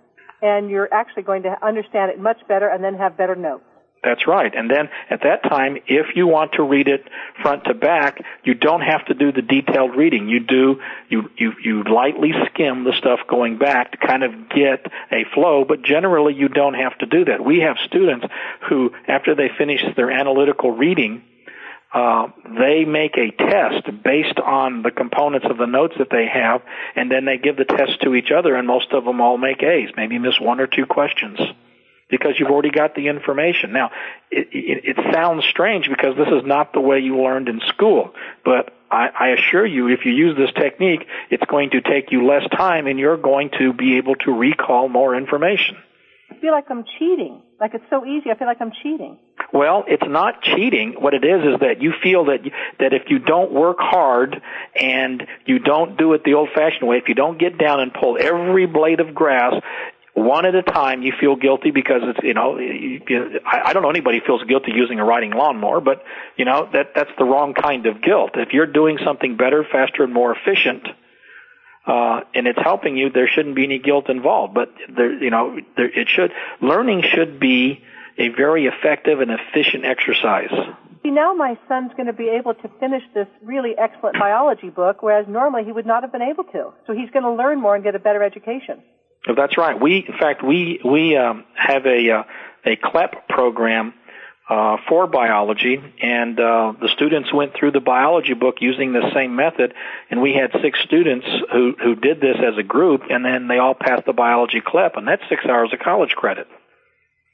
[0.42, 3.64] and you're actually going to understand it much better and then have better notes.
[4.02, 4.52] That's right.
[4.52, 7.08] And then at that time, if you want to read it
[7.40, 10.28] front to back, you don't have to do the detailed reading.
[10.28, 14.86] You do, you, you, you lightly skim the stuff going back to kind of get
[15.12, 17.44] a flow, but generally you don't have to do that.
[17.44, 18.26] We have students
[18.68, 21.22] who, after they finish their analytical reading,
[21.92, 22.28] uh,
[22.58, 26.62] they make a test based on the components of the notes that they have,
[26.96, 29.62] and then they give the test to each other, and most of them all make
[29.62, 31.38] A's, maybe miss one or two questions
[32.12, 33.72] because you've already got the information.
[33.72, 33.90] Now,
[34.30, 38.14] it, it, it sounds strange because this is not the way you learned in school,
[38.44, 42.26] but I, I assure you, if you use this technique, it's going to take you
[42.26, 45.78] less time, and you're going to be able to recall more information.
[46.42, 47.40] Feel like I'm cheating.
[47.60, 48.30] Like it's so easy.
[48.30, 49.16] I feel like I'm cheating.
[49.52, 50.96] Well, it's not cheating.
[50.98, 52.40] What it is is that you feel that
[52.80, 54.42] that if you don't work hard
[54.74, 58.18] and you don't do it the old-fashioned way, if you don't get down and pull
[58.20, 59.54] every blade of grass
[60.14, 63.90] one at a time, you feel guilty because it's you know I, I don't know
[63.90, 66.02] anybody feels guilty using a riding lawnmower, but
[66.36, 68.32] you know that that's the wrong kind of guilt.
[68.34, 70.88] If you're doing something better, faster, and more efficient,
[71.86, 74.54] uh, and it's helping you, there shouldn't be any guilt involved.
[74.54, 77.82] But there, you know, there, it should learning should be
[78.18, 80.50] a very effective and efficient exercise.
[81.02, 85.02] See, now my son's going to be able to finish this really excellent biology book,
[85.02, 86.72] whereas normally he would not have been able to.
[86.86, 88.82] So he's going to learn more and get a better education.
[89.36, 89.80] That's right.
[89.80, 92.22] We, in fact, we we um, have a uh,
[92.64, 93.94] a CLEP program
[94.52, 99.34] uh, for biology, and uh, the students went through the biology book using the same
[99.34, 99.72] method,
[100.10, 103.56] and we had six students who who did this as a group, and then they
[103.58, 106.46] all passed the biology CLEP, and that's six hours of college credit.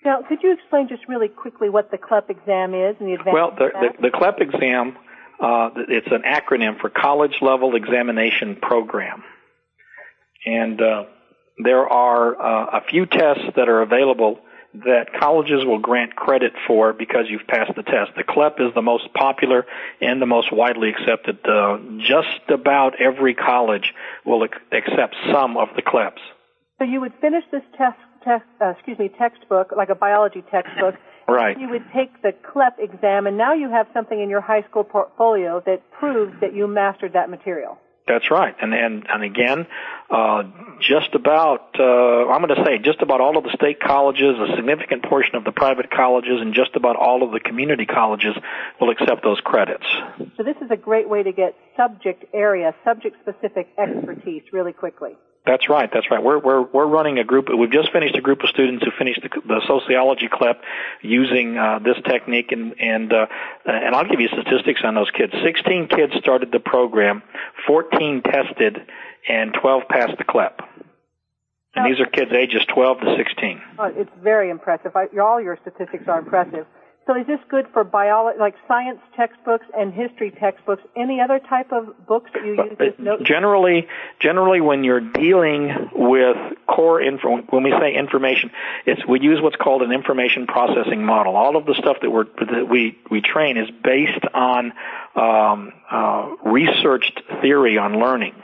[0.05, 3.35] Now, could you explain just really quickly what the CLEP exam is and the advanced
[3.35, 4.97] Well, the, the, the CLEP exam,
[5.41, 9.25] uh, it's an acronym for College Level Examination Program.
[10.47, 11.05] And uh,
[11.65, 14.39] there are uh, a few tests that are available
[14.75, 18.13] that colleges will grant credit for because you've passed the test.
[18.17, 19.67] The CLEP is the most popular
[20.01, 21.39] and the most widely accepted.
[21.45, 26.21] Uh, just about every college will ac- accept some of the CLEPs.
[26.79, 30.95] So you would finish this test text, uh, excuse me, textbook, like a biology textbook.
[31.29, 31.61] Right.
[31.61, 34.83] You would take the CLEP exam, and now you have something in your high school
[34.83, 37.77] portfolio that proves that you mastered that material.
[38.09, 39.67] That's right, and and and again,
[40.11, 40.45] uh,
[40.81, 44.57] just about uh, I'm going to say just about all of the state colleges, a
[44.57, 48.35] significant portion of the private colleges, and just about all of the community colleges
[48.81, 49.85] will accept those credits.
[50.37, 55.17] So this is a great way to get subject area, subject specific expertise really quickly.
[55.47, 55.89] That's right.
[55.93, 56.23] That's right.
[56.23, 57.47] We're we're we're running a group.
[57.49, 60.61] We've just finished a group of students who finished the, the sociology CLEP
[61.01, 63.27] using uh, this technique, and and uh,
[63.65, 65.33] and I'll give you statistics on those kids.
[65.43, 67.23] Sixteen kids started the program,
[67.67, 68.79] fourteen tested,
[69.29, 70.61] and twelve passed the CLEP.
[71.75, 73.63] And these are kids ages 12 to 16.
[73.79, 74.97] Oh, it's very impressive.
[74.97, 76.67] I, all your statistics are impressive.
[77.09, 80.83] So is this good for biology, like science textbooks and history textbooks?
[80.95, 83.23] Any other type of books that you use this note?
[83.23, 83.89] Generally,
[84.21, 86.37] generally when you're dealing with
[86.67, 88.51] core info, when we say information,
[88.85, 91.35] it's we use what's called an information processing model.
[91.35, 94.75] All of the stuff that, we're, that we we train is based on
[95.17, 98.35] um, uh, researched theory on learning.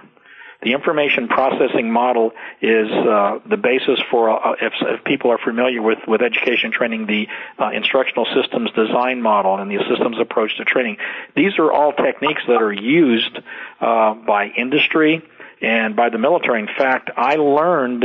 [0.65, 5.83] The information processing model is uh, the basis for, uh, if, if, people are familiar
[5.83, 10.65] with, with education training, the uh, instructional systems design model and the systems approach to
[10.65, 10.97] training.
[11.37, 13.39] These are all techniques that are used
[13.81, 15.23] uh, by industry
[15.61, 16.61] and by the military.
[16.61, 18.05] In fact, I learned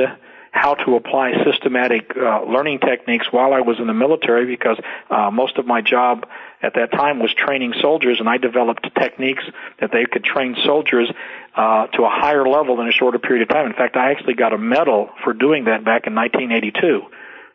[0.51, 4.77] how to apply systematic uh, learning techniques while I was in the military because
[5.09, 6.25] uh, most of my job
[6.61, 9.43] at that time was training soldiers and I developed techniques
[9.79, 11.11] that they could train soldiers
[11.55, 13.67] uh, to a higher level in a shorter period of time.
[13.67, 17.01] In fact, I actually got a medal for doing that back in 1982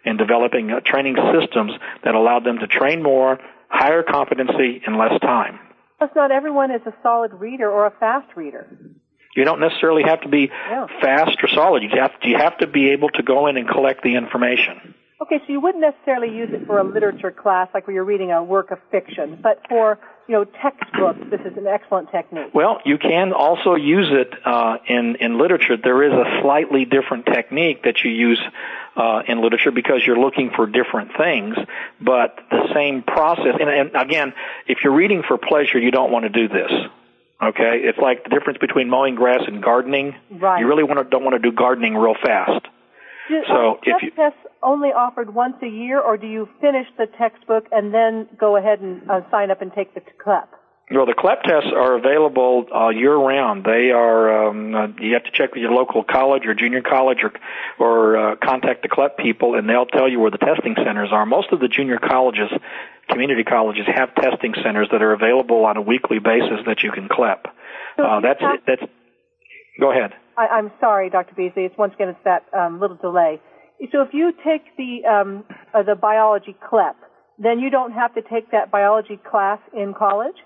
[0.04, 1.72] in developing uh, training systems
[2.04, 3.38] that allowed them to train more,
[3.68, 5.58] higher competency in less time.
[5.98, 8.66] Plus, not everyone is a solid reader or a fast reader.
[9.34, 10.86] You don't necessarily have to be yeah.
[11.00, 11.82] fast or solid.
[11.82, 14.94] You have you have to be able to go in and collect the information.
[15.22, 18.30] Okay, so you wouldn't necessarily use it for a literature class, like where you're reading
[18.30, 22.52] a work of fiction, but for you know textbooks, this is an excellent technique.
[22.52, 25.76] Well, you can also use it uh, in in literature.
[25.82, 28.40] There is a slightly different technique that you use
[28.96, 31.56] uh, in literature because you're looking for different things,
[32.00, 33.56] but the same process.
[33.58, 34.34] And, and again,
[34.66, 36.70] if you're reading for pleasure, you don't want to do this.
[37.42, 40.14] Okay, it's like the difference between mowing grass and gardening.
[40.30, 40.60] Right.
[40.60, 42.66] You really want to don't want to do gardening real fast.
[43.28, 47.06] Do, so if you tests only offered once a year, or do you finish the
[47.18, 50.48] textbook and then go ahead and uh, sign up and take the CLEP?
[50.90, 53.64] Well, the CLEP tests are available uh, year round.
[53.64, 57.24] They are um, uh, you have to check with your local college or junior college
[57.24, 57.32] or
[57.78, 61.24] or uh, contact the CLEP people, and they'll tell you where the testing centers are.
[61.24, 62.50] Most of the junior colleges
[63.08, 67.08] community colleges have testing centers that are available on a weekly basis that you can
[67.08, 67.46] CLEP.
[67.96, 68.82] So uh, that's have, that's.
[69.80, 70.12] Go ahead.
[70.36, 71.34] I, am sorry, Dr.
[71.34, 71.64] Beasley.
[71.64, 73.40] It's once again it's that um, little delay.
[73.92, 76.96] So if you take the um, uh, the biology CLEP,
[77.38, 80.36] then you don't have to take that biology class in college.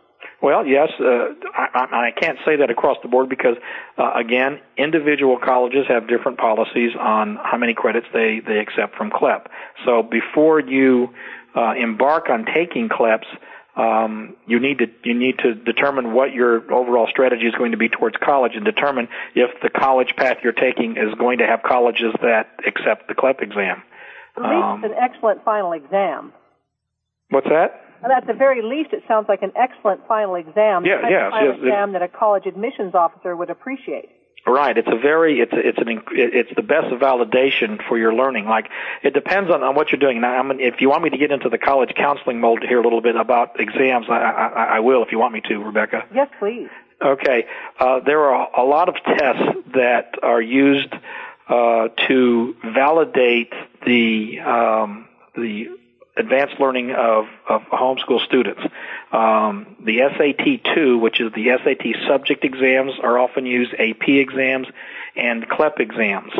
[0.40, 3.56] Well, yes, uh, I, I can't say that across the board because,
[3.96, 9.10] uh, again, individual colleges have different policies on how many credits they they accept from
[9.10, 9.48] CLEP.
[9.84, 11.12] So before you
[11.56, 13.26] uh, embark on taking CLEPs,
[13.74, 17.76] um, you need to you need to determine what your overall strategy is going to
[17.76, 21.64] be towards college, and determine if the college path you're taking is going to have
[21.64, 23.82] colleges that accept the CLEP exam.
[24.36, 26.32] At least um, an excellent final exam.
[27.30, 27.87] What's that?
[28.02, 30.84] And at the very least, it sounds like an excellent final exam.
[30.84, 34.10] Yeah, yes, final yes, exam that a college admissions officer would appreciate.
[34.46, 34.78] Right.
[34.78, 38.46] It's a very it's it's an it's the best validation for your learning.
[38.46, 38.70] Like
[39.02, 40.20] it depends on, on what you're doing.
[40.20, 42.80] Now, I mean, if you want me to get into the college counseling mold here
[42.80, 46.04] a little bit about exams, I, I, I will if you want me to, Rebecca.
[46.14, 46.68] Yes, please.
[47.02, 47.46] Okay.
[47.78, 50.92] Uh, there are a lot of tests that are used
[51.48, 53.52] uh, to validate
[53.84, 55.66] the um, the
[56.18, 58.60] advanced learning of, of homeschool students.
[59.12, 64.66] Um, the SAT-2, which is the SAT subject exams, are often used, AP exams,
[65.16, 66.32] and CLEP exams.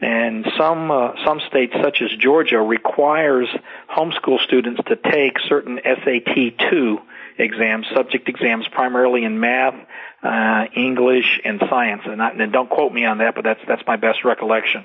[0.00, 3.48] And some uh, some states, such as Georgia, requires
[3.88, 7.00] homeschool students to take certain SAT-2
[7.38, 9.74] exams, subject exams, primarily in math,
[10.22, 12.02] uh, English, and science.
[12.04, 14.84] And, I, and, don't quote me on that, but that's that's my best recollection.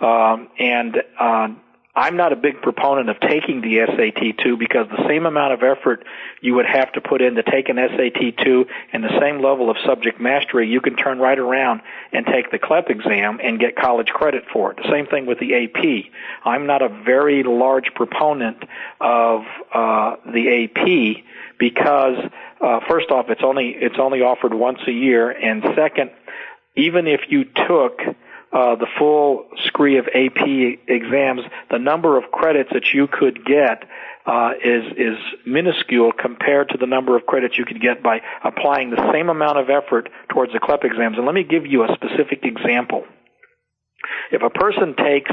[0.00, 1.48] Um, and uh,
[1.96, 6.04] I'm not a big proponent of taking the SAT2 because the same amount of effort
[6.40, 9.76] you would have to put in to take an SAT2 and the same level of
[9.86, 11.82] subject mastery, you can turn right around
[12.12, 14.78] and take the CLEP exam and get college credit for it.
[14.78, 16.10] The same thing with the AP.
[16.44, 18.64] I'm not a very large proponent
[19.00, 19.42] of
[19.72, 21.24] uh, the AP
[21.58, 22.18] because
[22.60, 26.10] uh, first off, it's only it's only offered once a year, and second,
[26.76, 28.00] even if you took
[28.54, 30.46] uh, the full scree of AP
[30.86, 31.40] exams,
[31.72, 33.82] the number of credits that you could get
[34.26, 38.90] uh, is is minuscule compared to the number of credits you could get by applying
[38.90, 41.16] the same amount of effort towards the CLEP exams.
[41.16, 43.04] And let me give you a specific example.
[44.30, 45.32] If a person takes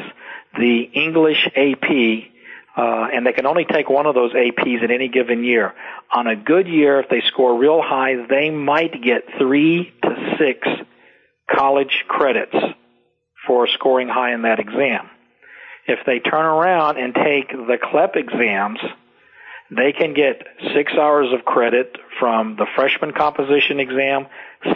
[0.57, 2.31] the English AP
[2.75, 5.73] uh, and they can only take one of those APs at any given year.
[6.11, 10.67] On a good year, if they score real high, they might get three to six
[11.49, 12.55] college credits
[13.45, 15.09] for scoring high in that exam.
[15.87, 18.79] If they turn around and take the CLEP exams,
[19.71, 24.27] they can get six hours of credit from the freshman composition exam,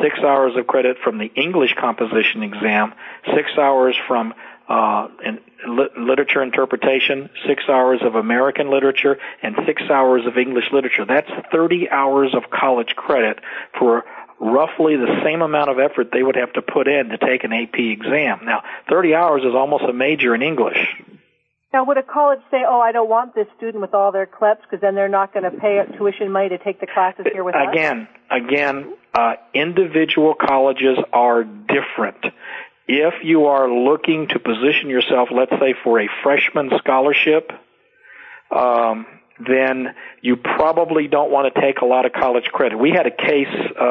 [0.01, 2.93] six hours of credit from the English composition exam,
[3.35, 4.33] six hours from
[4.67, 11.05] uh, in literature interpretation, six hours of American literature, and six hours of English literature.
[11.05, 13.39] That's 30 hours of college credit
[13.77, 14.05] for
[14.39, 17.53] roughly the same amount of effort they would have to put in to take an
[17.53, 18.41] AP exam.
[18.43, 20.77] Now, 30 hours is almost a major in English.
[21.73, 24.61] Now, would a college say, "Oh, I don't want this student with all their CLEPs
[24.61, 27.53] because then they're not going to pay tuition money to take the classes here with
[27.53, 28.41] again, us"?
[28.43, 32.25] again, uh, individual colleges are different.
[32.87, 37.51] If you are looking to position yourself, let's say for a freshman scholarship,
[38.51, 39.05] um,
[39.39, 42.77] then you probably don't want to take a lot of college credit.
[42.77, 43.85] We had a case uh,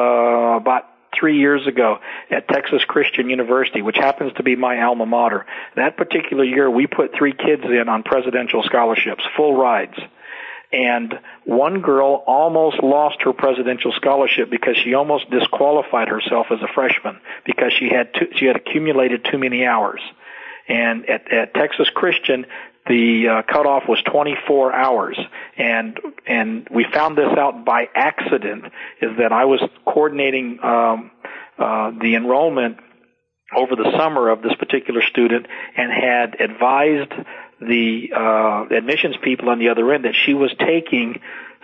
[0.57, 5.45] about three years ago at Texas Christian University, which happens to be my alma mater.
[5.75, 9.97] That particular year, we put three kids in on presidential scholarships, full rides.
[10.73, 11.13] And
[11.45, 17.19] one girl almost lost her presidential scholarship because she almost disqualified herself as a freshman
[17.45, 20.01] because she had too, she had accumulated too many hours.
[20.67, 22.45] And at, at Texas Christian,
[22.87, 25.17] the uh, cutoff was 24 hours,
[25.57, 28.65] and and we found this out by accident.
[29.01, 31.11] Is that I was coordinating um,
[31.57, 32.77] uh, the enrollment
[33.55, 35.45] over the summer of this particular student
[35.77, 37.13] and had advised
[37.59, 41.21] the uh, admissions people on the other end that she was taking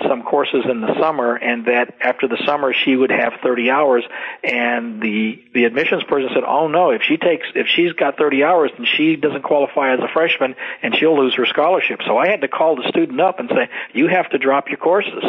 [0.07, 4.03] some courses in the summer and that after the summer she would have 30 hours
[4.43, 8.43] and the the admissions person said oh no if she takes if she's got 30
[8.43, 11.99] hours then she doesn't qualify as a freshman and she'll lose her scholarship.
[12.07, 14.77] So i had to call the student up and say you have to drop your
[14.77, 15.23] courses.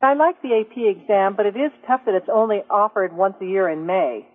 [0.02, 3.46] I like the AP exam, but it is tough that it's only offered once a
[3.46, 4.26] year in May.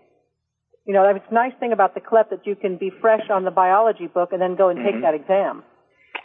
[0.86, 3.44] You know, it's a nice thing about the CLEP that you can be fresh on
[3.44, 5.02] the biology book and then go and take mm-hmm.
[5.02, 5.64] that exam.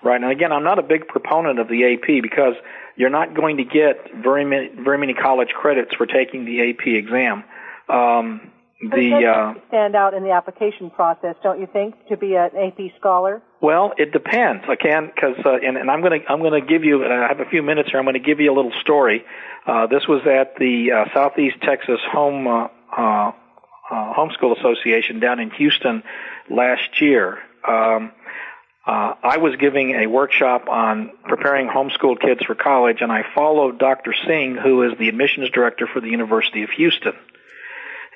[0.02, 0.20] Right.
[0.20, 2.54] And again, I'm not a big proponent of the AP because
[2.96, 6.86] you're not going to get very many very many college credits for taking the AP
[6.86, 7.44] exam.
[7.88, 12.50] Um, the uh, stand out in the application process, don't you think, to be an
[12.54, 13.42] AP scholar?
[13.62, 14.64] Well, it depends.
[14.68, 17.04] I can because, uh, and, and I'm going to I'm going to give you.
[17.04, 17.98] I have a few minutes here.
[17.98, 19.24] I'm going to give you a little story.
[19.66, 23.32] Uh, this was at the uh, Southeast Texas Home uh, uh,
[23.90, 26.02] uh, Homeschool Association down in Houston
[26.50, 27.38] last year.
[27.66, 28.12] Um,
[28.86, 33.78] uh, I was giving a workshop on preparing homeschool kids for college, and I followed
[33.80, 34.14] Dr.
[34.26, 37.14] Singh, who is the admissions director for the University of Houston.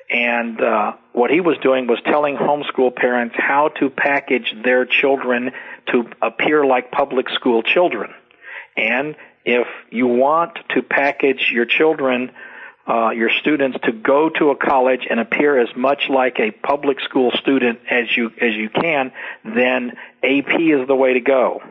[0.09, 5.51] And uh, what he was doing was telling homeschool parents how to package their children
[5.87, 8.11] to appear like public school children.
[8.77, 9.15] And
[9.45, 12.31] if you want to package your children
[12.87, 16.99] uh, your students to go to a college and appear as much like a public
[17.01, 19.11] school student as you as you can,
[19.43, 19.91] then
[20.23, 21.61] AP is the way to go.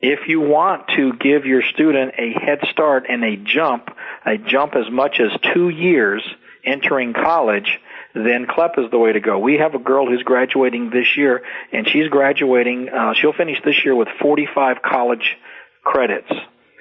[0.00, 3.88] If you want to give your student a head start and a jump,
[4.24, 6.22] a jump as much as two years
[6.64, 7.78] entering college,
[8.14, 9.38] then CLEP is the way to go.
[9.38, 11.42] We have a girl who's graduating this year,
[11.72, 12.88] and she's graduating.
[12.88, 15.36] Uh, she'll finish this year with 45 college
[15.84, 16.30] credits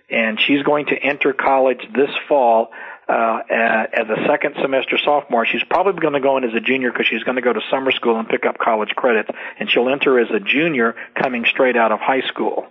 [0.10, 2.70] and she's going to enter college this fall
[3.10, 5.46] uh, as a second semester sophomore.
[5.46, 7.62] She's probably going to go in as a junior because she's going to go to
[7.72, 9.30] summer school and pick up college credits,
[9.60, 12.68] and she'll enter as a junior coming straight out of high school.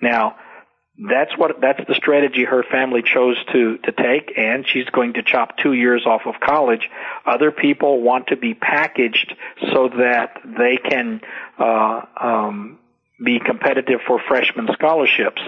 [0.00, 0.36] Now,
[0.96, 5.24] that's what that's the strategy her family chose to to take and she's going to
[5.24, 6.88] chop 2 years off of college
[7.26, 9.34] other people want to be packaged
[9.72, 11.20] so that they can
[11.58, 12.78] uh um
[13.22, 15.40] be competitive for freshman scholarships.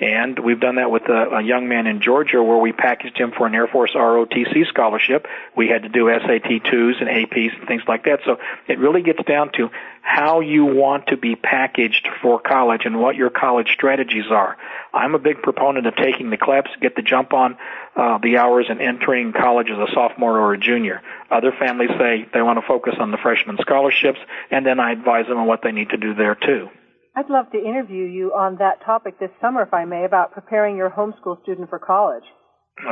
[0.00, 3.30] And we've done that with a, a, young man in Georgia where we packaged him
[3.36, 5.26] for an Air Force ROTC scholarship.
[5.56, 8.20] We had to do SAT 2s and APs and things like that.
[8.24, 9.68] So it really gets down to
[10.00, 14.56] how you want to be packaged for college and what your college strategies are.
[14.92, 17.56] I'm a big proponent of taking the CLEPs, get the jump on
[17.94, 21.00] uh, the hours and entering college as a sophomore or a junior.
[21.30, 24.18] Other families say they want to focus on the freshman scholarships,
[24.50, 26.68] and then I advise them on what they need to do there too.
[27.14, 30.76] I'd love to interview you on that topic this summer, if I may, about preparing
[30.76, 32.24] your homeschool student for college.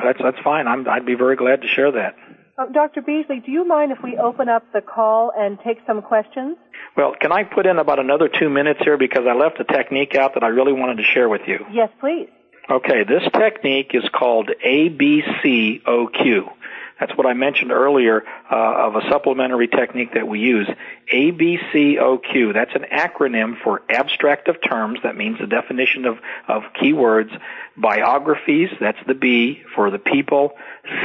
[0.04, 0.68] That's that's fine.
[0.68, 2.14] I'm, I'd be very glad to share that.
[2.58, 3.00] Uh, Dr.
[3.00, 6.58] Beasley, do you mind if we open up the call and take some questions?
[6.96, 10.14] Well, can I put in about another two minutes here because I left a technique
[10.14, 11.64] out that I really wanted to share with you.
[11.72, 12.28] Yes, please.
[12.70, 15.80] Okay, this technique is called ABCOQ.
[17.00, 20.68] That's what I mentioned earlier uh, of a supplementary technique that we use.
[21.12, 22.52] ABCOQ.
[22.52, 25.00] That's an acronym for abstract of terms.
[25.02, 27.36] That means the definition of, of keywords.
[27.76, 28.68] Biographies.
[28.78, 30.52] That's the B for the people.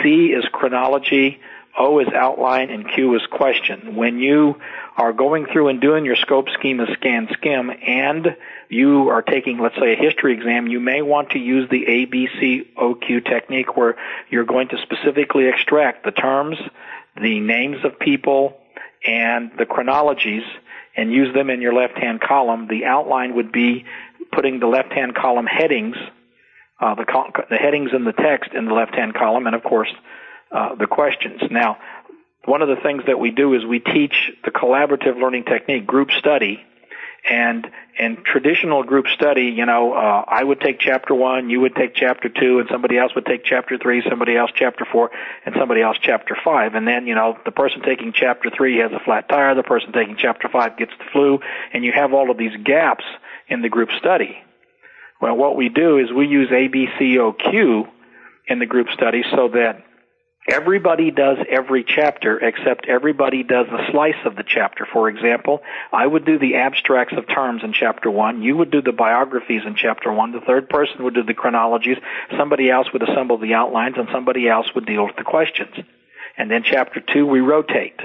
[0.04, 1.40] C is chronology.
[1.78, 3.96] O is outline and Q is question.
[3.96, 4.56] When you
[4.98, 8.38] are going through and doing your scope schema scan skim and
[8.70, 13.26] you are taking, let's say, a history exam, you may want to use the ABCOQ
[13.26, 13.98] technique where
[14.30, 16.58] you're going to specifically extract the terms,
[17.22, 18.58] the names of people,
[19.06, 20.44] and the chronologies
[20.96, 22.68] and use them in your left-hand column.
[22.68, 23.86] The outline would be
[24.32, 25.98] putting the left-hand column headings,
[26.80, 27.06] uh, the,
[27.50, 29.94] the headings in the text in the left-hand column, and of course,
[30.52, 31.42] uh, the questions.
[31.50, 31.78] Now,
[32.46, 36.12] one of the things that we do is we teach the collaborative learning technique, group
[36.12, 36.64] study,
[37.28, 37.66] and
[37.98, 41.96] in traditional group study, you know, uh, I would take chapter one, you would take
[41.96, 45.10] chapter two, and somebody else would take chapter three, somebody else chapter four,
[45.44, 46.76] and somebody else chapter five.
[46.76, 49.92] And then, you know, the person taking chapter three has a flat tire, the person
[49.92, 51.40] taking chapter five gets the flu,
[51.74, 53.06] and you have all of these gaps
[53.48, 54.38] in the group study.
[55.20, 57.88] Well, what we do is we use ABCOQ
[58.48, 59.84] in the group study so that
[60.48, 64.86] Everybody does every chapter except everybody does a slice of the chapter.
[64.86, 68.44] For example, I would do the abstracts of terms in chapter one.
[68.44, 70.34] You would do the biographies in chapter one.
[70.34, 71.98] The third person would do the chronologies.
[72.38, 75.74] Somebody else would assemble the outlines and somebody else would deal with the questions.
[76.38, 78.00] And then chapter two, we rotate.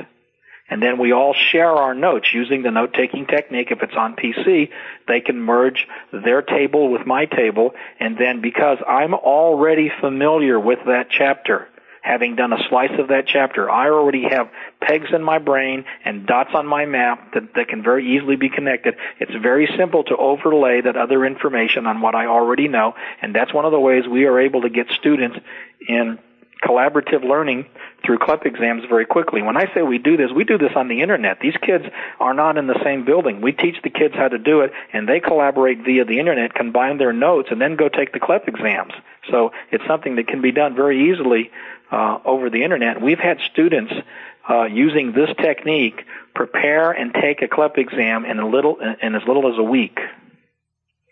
[0.70, 3.72] And then we all share our notes using the note-taking technique.
[3.72, 4.70] If it's on PC,
[5.08, 7.74] they can merge their table with my table.
[7.98, 11.66] And then because I'm already familiar with that chapter,
[12.02, 13.70] having done a slice of that chapter.
[13.70, 17.82] I already have pegs in my brain and dots on my map that, that can
[17.82, 18.94] very easily be connected.
[19.18, 23.52] It's very simple to overlay that other information on what I already know, and that's
[23.52, 25.36] one of the ways we are able to get students
[25.86, 26.18] in
[26.62, 27.66] collaborative learning
[28.04, 29.42] through CLEP exams very quickly.
[29.42, 31.40] When I say we do this, we do this on the internet.
[31.40, 31.84] These kids
[32.18, 33.40] are not in the same building.
[33.40, 36.98] We teach the kids how to do it, and they collaborate via the internet, combine
[36.98, 38.92] their notes, and then go take the CLEP exams.
[39.30, 41.50] So it's something that can be done very easily
[41.90, 43.00] uh, over the internet.
[43.00, 43.92] We've had students
[44.48, 49.22] uh, using this technique prepare and take a CLEP exam in a little in as
[49.26, 49.98] little as a week.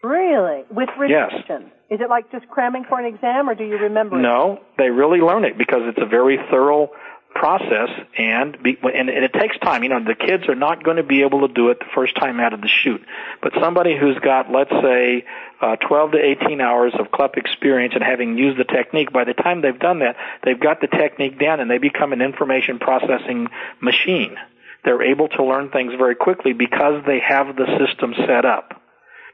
[0.02, 1.42] Really, with revision?
[1.48, 1.62] Yes.
[1.90, 4.18] Is it like just cramming for an exam, or do you remember?
[4.18, 4.22] It?
[4.22, 6.90] No, they really learn it because it's a very thorough
[7.38, 9.84] process and be, and, and it takes time.
[9.84, 12.16] You know, the kids are not going to be able to do it the first
[12.16, 13.02] time out of the chute.
[13.40, 15.24] But somebody who's got, let's say,
[15.62, 19.34] uh, 12 to 18 hours of CLEP experience and having used the technique, by the
[19.34, 23.46] time they've done that, they've got the technique down and they become an information processing
[23.80, 24.36] machine.
[24.84, 28.82] They're able to learn things very quickly because they have the system set up.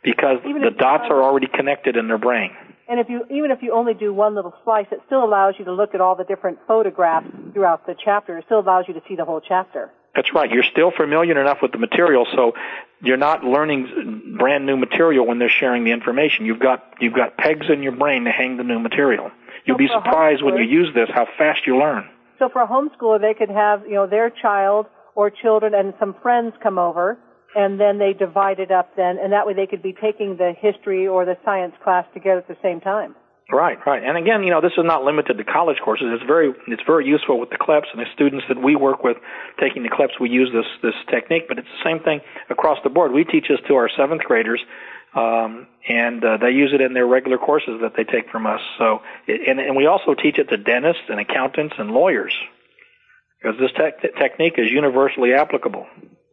[0.02, 2.50] Because Even the dots are already connected in their brain.
[2.88, 5.64] And if you, even if you only do one little slice, it still allows you
[5.64, 8.38] to look at all the different photographs throughout the chapter.
[8.38, 9.90] It still allows you to see the whole chapter.
[10.14, 10.50] That's right.
[10.50, 12.52] You're still familiar enough with the material, so
[13.02, 16.46] you're not learning brand new material when they're sharing the information.
[16.46, 19.32] You've got you've got pegs in your brain to hang the new material.
[19.64, 22.08] You'll be So for surprised when you use this how fast you learn.
[22.38, 26.14] So for a homeschooler, they could have, you know, their child or children and some
[26.22, 27.18] friends come over,
[27.54, 30.52] and then they divide it up then, and that way they could be taking the
[30.58, 33.14] history or the science class together at the same time.
[33.52, 34.02] Right, right.
[34.02, 36.06] And again, you know, this is not limited to college courses.
[36.12, 39.18] It's very it's very useful with the CLEPs and the students that we work with
[39.60, 40.18] taking the CLEPs.
[40.18, 43.12] We use this this technique, but it's the same thing across the board.
[43.12, 44.60] We teach this to our seventh graders.
[45.14, 48.60] Um, and uh, they use it in their regular courses that they take from us.
[48.78, 52.34] So, and, and we also teach it to dentists and accountants and lawyers
[53.40, 55.86] because this te- technique is universally applicable.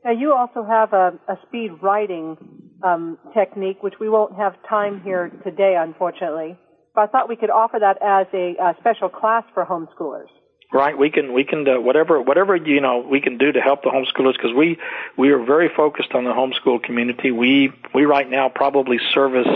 [0.03, 2.37] Now you also have a, a speed writing
[2.83, 6.57] um, technique, which we won't have time here today, unfortunately.
[6.95, 10.27] But I thought we could offer that as a, a special class for homeschoolers.
[10.73, 13.83] Right, we can we can uh, whatever whatever you know we can do to help
[13.83, 14.77] the homeschoolers because we
[15.17, 17.29] we are very focused on the homeschool community.
[17.29, 19.47] We we right now probably service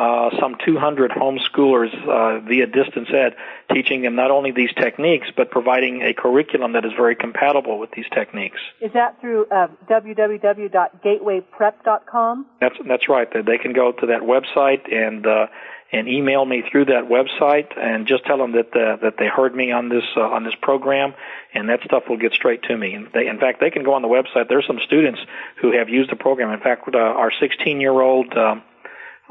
[0.00, 3.36] uh, some 200 homeschoolers uh, via distance ed,
[3.70, 7.90] teaching them not only these techniques but providing a curriculum that is very compatible with
[7.90, 8.58] these techniques.
[8.80, 12.46] Is that through uh, www.gatewayprep.com?
[12.60, 13.28] That's that's right.
[13.30, 15.48] They can go to that website and uh,
[15.92, 19.54] and email me through that website and just tell them that uh, that they heard
[19.54, 21.12] me on this uh, on this program,
[21.52, 22.94] and that stuff will get straight to me.
[22.94, 24.48] And they, in fact, they can go on the website.
[24.48, 25.20] There's some students
[25.60, 26.50] who have used the program.
[26.52, 28.34] In fact, uh, our 16 year old.
[28.34, 28.62] Um,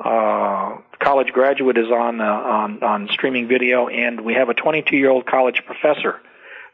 [0.03, 4.95] uh, college graduate is on uh, on on streaming video, and we have a 22
[4.95, 6.21] year old college professor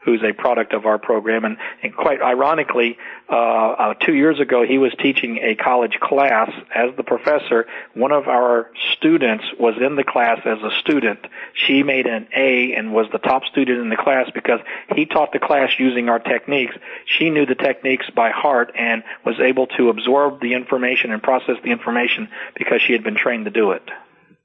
[0.06, 1.44] who's a product of our program.
[1.44, 2.96] And, and quite ironically,
[3.28, 7.66] uh, uh, two years ago, he was teaching a college class as the professor.
[7.92, 11.18] One of our students was in the class as a student.
[11.54, 14.60] She made an A and was the top student in the class because
[14.94, 16.74] he taught the class using our techniques.
[17.18, 21.56] She knew the techniques by heart and was able to absorb the information and process
[21.64, 23.82] the information because she had been trained to do it.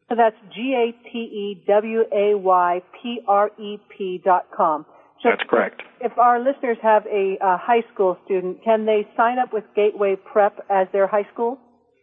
[0.09, 4.85] So that's G A T E W A Y P R E P dot com.
[5.23, 5.81] That's correct.
[5.99, 10.15] If our listeners have a, a high school student, can they sign up with Gateway
[10.15, 11.59] Prep as their high school?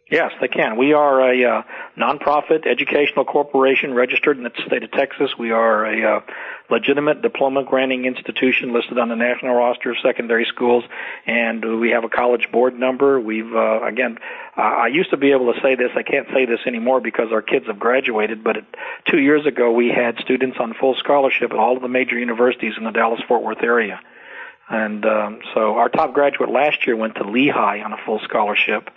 [0.09, 0.75] Yes, they can.
[0.75, 1.61] We are a uh,
[1.95, 5.37] nonprofit educational corporation registered in the state of Texas.
[5.37, 6.21] We are a uh,
[6.71, 10.83] legitimate diploma granting institution listed on the national roster of secondary schools,
[11.27, 13.19] and we have a college board number.
[13.19, 14.17] We've uh, again,
[14.57, 15.91] uh, I used to be able to say this.
[15.95, 18.43] I can't say this anymore because our kids have graduated.
[18.43, 18.65] But it,
[19.11, 22.73] two years ago, we had students on full scholarship at all of the major universities
[22.79, 23.99] in the Dallas-Fort Worth area.
[24.69, 28.89] And um, so our top graduate last year went to Lehigh on a full scholarship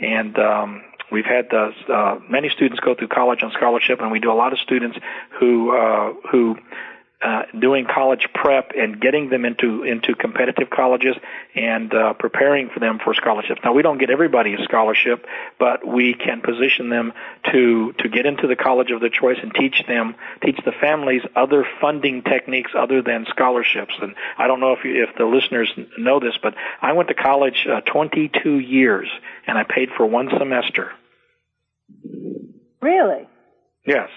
[0.00, 4.20] and um, we've had uh, uh, many students go through college on scholarship, and we
[4.20, 4.98] do a lot of students
[5.38, 6.56] who uh, who
[7.22, 11.16] uh, doing college prep and getting them into into competitive colleges
[11.54, 13.60] and uh, preparing for them for scholarships.
[13.64, 15.24] Now we don't get everybody a scholarship,
[15.58, 17.14] but we can position them
[17.52, 20.14] to to get into the college of their choice and teach them
[20.44, 23.94] teach the families other funding techniques other than scholarships.
[24.00, 27.14] And I don't know if you, if the listeners know this, but I went to
[27.14, 29.08] college uh, 22 years
[29.46, 30.92] and I paid for one semester.
[32.82, 33.26] Really?
[33.86, 34.10] Yes.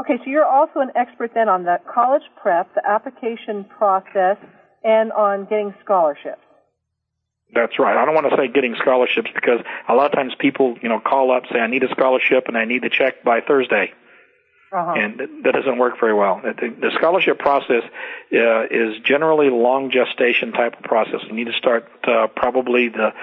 [0.00, 4.36] Okay, so you're also an expert then on the college prep, the application process,
[4.84, 6.42] and on getting scholarships.
[7.54, 7.96] That's right.
[7.96, 11.00] I don't want to say getting scholarships because a lot of times people, you know,
[11.00, 13.92] call up say I need a scholarship and I need the check by Thursday.
[14.70, 14.92] Uh-huh.
[14.92, 16.42] And that doesn't work very well.
[16.42, 17.84] The, scholarship process
[18.34, 21.20] uh, is generally long gestation type of process.
[21.26, 23.14] You need to start uh, probably the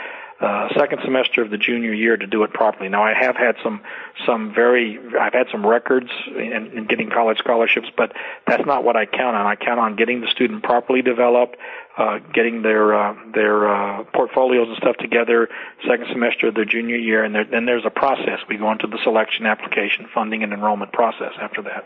[0.42, 2.90] uh, second semester of the junior year to do it properly.
[2.90, 3.82] Now, I have had some
[4.26, 8.12] some very I've had some records in, in getting college scholarships, but
[8.46, 9.46] that's not what I count on.
[9.46, 11.56] I count on getting the student properly developed,
[11.98, 15.48] uh, getting their uh, their uh, portfolios and stuff together
[15.88, 18.40] second semester of their junior year, and there, then there's a process.
[18.50, 21.86] We go into the selection, application, funding, and enrollment process after that.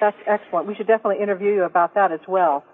[0.00, 0.66] That's excellent.
[0.66, 2.64] We should definitely interview you about that as well.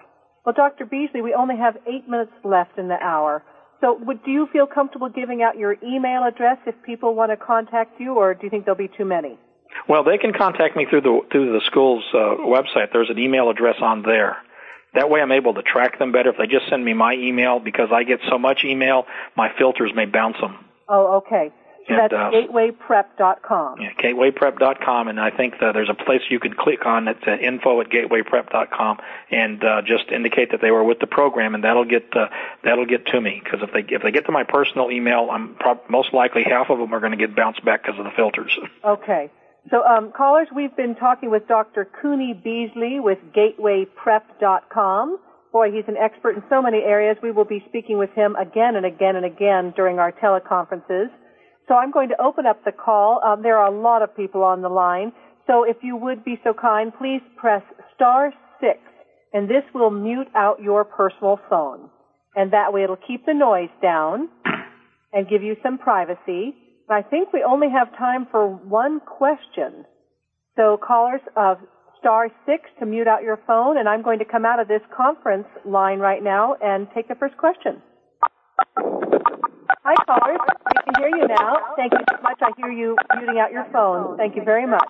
[0.45, 0.87] Well, Dr.
[0.87, 3.43] Beasley, we only have eight minutes left in the hour.
[3.81, 7.37] So would, do you feel comfortable giving out your email address if people want to
[7.37, 9.39] contact you, or do you think there'll be too many?
[9.89, 12.93] Well, they can contact me through the through the school's uh, website.
[12.93, 14.39] There's an email address on there.
[14.95, 16.31] That way, I'm able to track them better.
[16.31, 19.05] If they just send me my email, because I get so much email,
[19.37, 20.57] my filters may bounce them.
[20.89, 21.53] Oh, okay.
[21.89, 23.81] And, that's uh, gatewayprep.com.
[23.81, 27.37] Yeah, gatewayprep.com, and I think that there's a place you can click on that's uh,
[27.37, 28.99] info at gatewayprep.com,
[29.31, 32.29] and uh, just indicate that they were with the program, and that'll get uh,
[32.65, 33.41] that'll get to me.
[33.43, 36.71] Because if they if they get to my personal email, I'm prob- most likely half
[36.71, 38.57] of them are going to get bounced back because of the filters.
[38.85, 39.31] Okay.
[39.71, 41.89] So, um, callers, we've been talking with Dr.
[42.01, 45.19] Cooney Beasley with GatewayPrep.com.
[45.53, 47.17] Boy, he's an expert in so many areas.
[47.23, 51.11] We will be speaking with him again and again and again during our teleconferences.
[51.69, 53.21] So I'm going to open up the call.
[53.25, 55.13] Um, there are a lot of people on the line.
[55.47, 57.63] So if you would be so kind, please press
[57.95, 58.79] star six,
[59.33, 61.91] and this will mute out your personal phone.
[62.35, 64.29] And that way it'll keep the noise down
[65.13, 66.55] and give you some privacy.
[66.89, 69.85] I think we only have time for one question.
[70.57, 71.59] So callers of
[71.99, 74.83] star six to mute out your phone, and I'm going to come out of this
[74.97, 77.83] conference line right now and take the first question.
[79.87, 80.43] Hi, callers.
[80.43, 81.63] We can hear you now.
[81.77, 82.43] Thank you so much.
[82.43, 84.17] I hear you muting out your phone.
[84.17, 84.83] Thank you very much.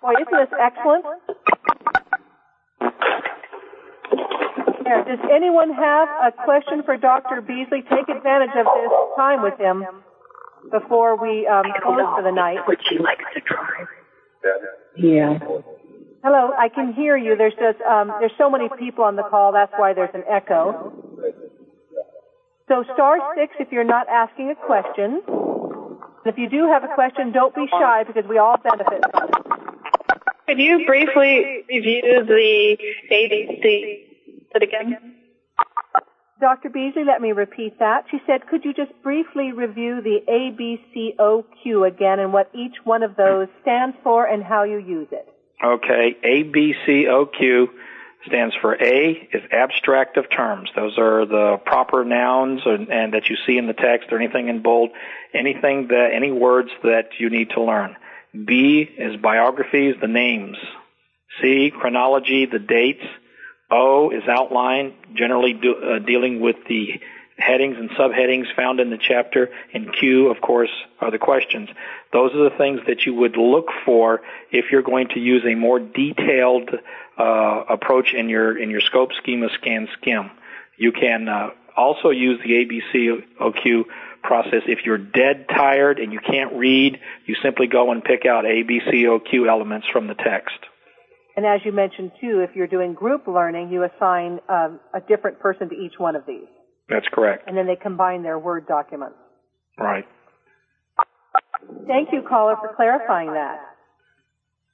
[0.00, 1.04] Boy, isn't this excellent?
[5.10, 7.40] does anyone have a question for Dr.
[7.40, 7.82] Beasley?
[7.82, 9.82] Take advantage of this time with him
[10.70, 12.58] before we um, close for the night.
[12.68, 13.86] Would she like to try?
[14.96, 15.38] Yeah.
[16.22, 17.34] Hello, I can hear you.
[17.34, 19.50] There's just um, there's so many people on the call.
[19.52, 21.09] That's why there's an echo.
[22.70, 25.22] So star six if you're not asking a question.
[26.24, 29.34] If you do have a question, don't be shy because we all benefit from it.
[30.46, 32.76] Could you briefly review the
[33.10, 34.06] ABC
[34.52, 35.16] that again?
[36.40, 36.70] Dr.
[36.70, 38.04] Beasley, let me repeat that.
[38.10, 43.16] She said, could you just briefly review the ABCOQ again and what each one of
[43.16, 45.28] those stands for and how you use it?
[45.62, 47.68] Okay, ABCOQ
[48.26, 50.70] stands for A is abstract of terms.
[50.76, 54.48] Those are the proper nouns and, and that you see in the text or anything
[54.48, 54.90] in bold,
[55.32, 57.96] anything that, any words that you need to learn.
[58.32, 60.56] B is biographies, the names.
[61.40, 63.04] C, chronology, the dates.
[63.70, 67.00] O is outline, generally do, uh, dealing with the
[67.40, 69.50] headings and subheadings found in the chapter.
[69.72, 70.70] And Q, of course,
[71.00, 71.68] are the questions.
[72.12, 74.20] Those are the things that you would look for
[74.50, 76.70] if you're going to use a more detailed
[77.18, 80.30] uh, approach in your in your scope, schema, scan, skim.
[80.76, 83.84] You can uh, also use the ABCOQ
[84.22, 84.62] process.
[84.66, 89.48] If you're dead tired and you can't read, you simply go and pick out ABCOQ
[89.48, 90.58] elements from the text.
[91.36, 95.38] And as you mentioned too, if you're doing group learning, you assign um, a different
[95.40, 96.48] person to each one of these.
[96.90, 97.46] That's correct.
[97.46, 99.16] And then they combine their Word documents.
[99.78, 100.06] Right.
[101.86, 103.60] Thank you, caller, for clarifying that.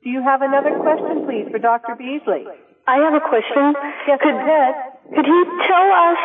[0.02, 1.94] Do you have another question, please, for Dr.
[1.96, 2.44] Beasley?
[2.86, 3.74] I have a question.
[4.06, 4.74] Yes, could, go ahead.
[5.10, 6.20] Could you tell us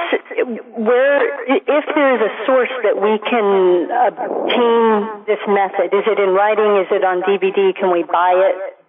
[0.78, 1.18] where,
[1.50, 5.89] if there's a source that we can obtain this method?
[5.98, 6.78] Is it in writing?
[6.78, 7.74] Is it on DVD?
[7.74, 8.81] Can we buy it?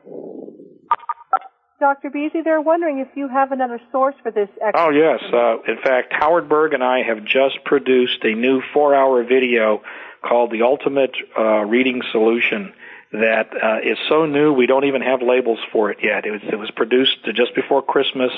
[1.83, 2.11] Dr.
[2.11, 4.49] Beasley, they're wondering if you have another source for this.
[4.73, 5.19] Oh, yes.
[5.33, 9.83] Uh, in fact, Howard Berg and I have just produced a new four-hour video
[10.23, 12.73] called The Ultimate uh, Reading Solution
[13.11, 16.25] that uh, is so new we don't even have labels for it yet.
[16.25, 18.31] It was, it was produced just before Christmas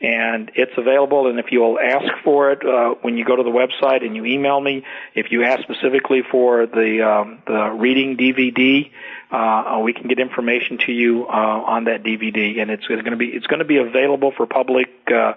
[0.00, 1.28] and it's available.
[1.28, 4.24] And if you'll ask for it uh, when you go to the website and you
[4.24, 4.84] email me,
[5.14, 8.90] if you ask specifically for the um, the reading DVD,
[9.30, 13.12] uh, we can get information to you uh, on that DVD, and it's, it's going
[13.12, 15.32] to be it's going to be available for public uh,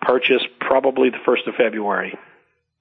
[0.00, 2.18] purchase probably the first of February.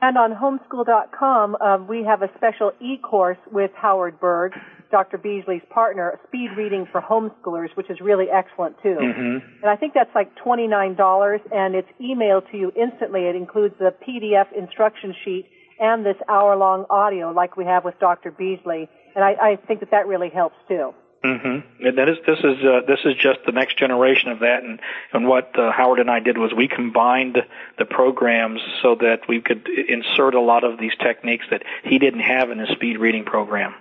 [0.02, 4.54] And on homeschool.com, uh, we have a special e-course with Howard Berg,
[4.92, 5.18] Dr.
[5.18, 8.98] Beasley's partner, Speed Reading for Homeschoolers, which is really excellent too.
[9.00, 9.62] Mm-hmm.
[9.62, 13.26] And I think that's like $29 and it's emailed to you instantly.
[13.26, 18.32] It includes the PDF instruction sheet and this hour-long audio like we have with Dr.
[18.32, 18.90] Beasley.
[19.16, 20.94] And I, I think that that really helps too.
[21.24, 21.86] Mm-hmm.
[21.86, 24.80] And that is this is uh, this is just the next generation of that, and
[25.12, 27.38] and what uh, Howard and I did was we combined
[27.78, 32.22] the programs so that we could insert a lot of these techniques that he didn't
[32.22, 33.76] have in his speed reading program.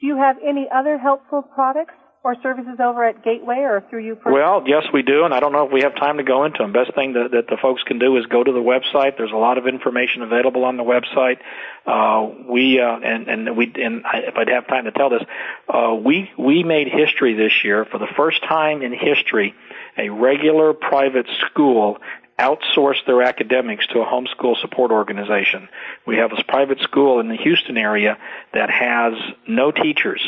[0.00, 4.14] Do you have any other helpful products or services over at Gateway or through you?
[4.14, 4.40] Personally?
[4.40, 6.58] Well, yes, we do, and I don't know if we have time to go into
[6.58, 6.72] them.
[6.72, 9.16] Best thing that, that the folks can do is go to the website.
[9.16, 11.38] There's a lot of information available on the website.
[11.86, 15.22] Uh, we uh, and and we and I, if I'd have time to tell this,
[15.68, 19.54] uh, we we made history this year for the first time in history.
[19.96, 21.98] A regular private school
[22.38, 25.68] outsourced their academics to a homeschool support organization.
[26.06, 28.16] We have a private school in the Houston area
[28.54, 29.14] that has
[29.46, 30.26] no teachers.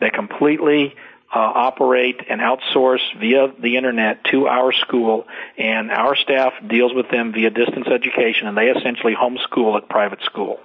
[0.00, 0.94] They completely
[1.34, 5.24] uh, operate and outsource via the internet to our school,
[5.58, 10.22] and our staff deals with them via distance education, and they essentially homeschool at private
[10.22, 10.58] school.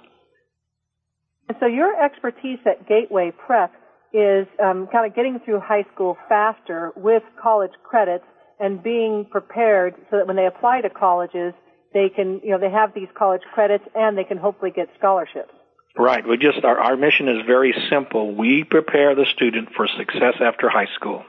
[1.48, 3.72] And so your expertise at Gateway Prep
[4.12, 8.24] is um, kind of getting through high school faster with college credits
[8.62, 11.52] and being prepared so that when they apply to colleges,
[11.92, 15.52] they can, you know, they have these college credits and they can hopefully get scholarships.
[15.98, 16.26] Right.
[16.26, 18.34] We just our, our mission is very simple.
[18.34, 21.24] We prepare the student for success after high school,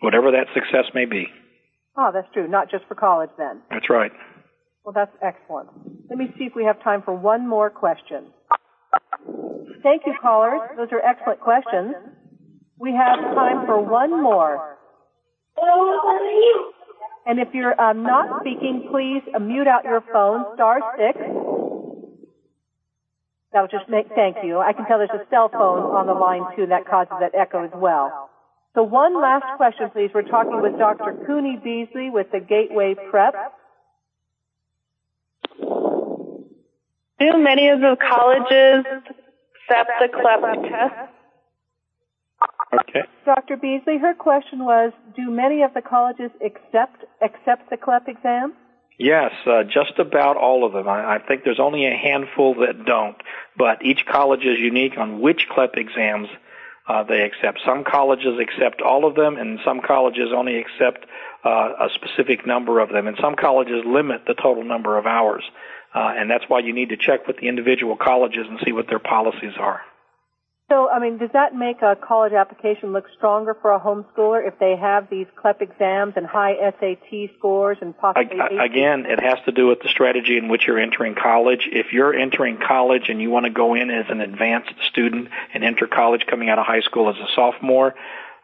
[0.00, 1.28] whatever that success may be.
[1.96, 2.48] Oh, that's true.
[2.48, 3.60] Not just for college, then.
[3.70, 4.10] That's right.
[4.84, 5.68] Well, that's excellent.
[6.08, 8.32] Let me see if we have time for one more question.
[9.82, 10.60] Thank you, callers.
[10.76, 11.94] Those are excellent questions.
[12.80, 14.77] We have time for one more.
[17.26, 21.18] And if you're um, not speaking, please uh, mute out your phone, star six.
[23.52, 24.58] That would just make, thank you.
[24.58, 27.64] I can tell there's a cell phone on the line too, that causes that echo
[27.64, 28.30] as well.
[28.74, 30.10] So one last question, please.
[30.14, 31.24] We're talking with Dr.
[31.26, 33.34] Cooney Beasley with the Gateway Prep.
[37.18, 38.86] Do many of the colleges
[39.68, 41.17] accept the CLEP test?
[42.72, 43.02] Okay.
[43.24, 43.56] Dr.
[43.56, 48.54] Beasley, her question was, do many of the colleges accept accept the CLEP exam?
[48.98, 50.88] Yes, uh, just about all of them.
[50.88, 53.16] I, I think there's only a handful that don't,
[53.56, 56.28] but each college is unique on which CLEP exams
[56.88, 57.60] uh, they accept.
[57.64, 61.06] Some colleges accept all of them, and some colleges only accept
[61.44, 65.44] uh, a specific number of them, and some colleges limit the total number of hours.
[65.94, 68.88] Uh, and that's why you need to check with the individual colleges and see what
[68.88, 69.80] their policies are.
[70.68, 74.58] So, I mean, does that make a college application look stronger for a homeschooler if
[74.58, 79.52] they have these CLEP exams and high SAT scores and possibly again, it has to
[79.52, 81.66] do with the strategy in which you're entering college.
[81.72, 85.64] If you're entering college and you want to go in as an advanced student and
[85.64, 87.94] enter college coming out of high school as a sophomore,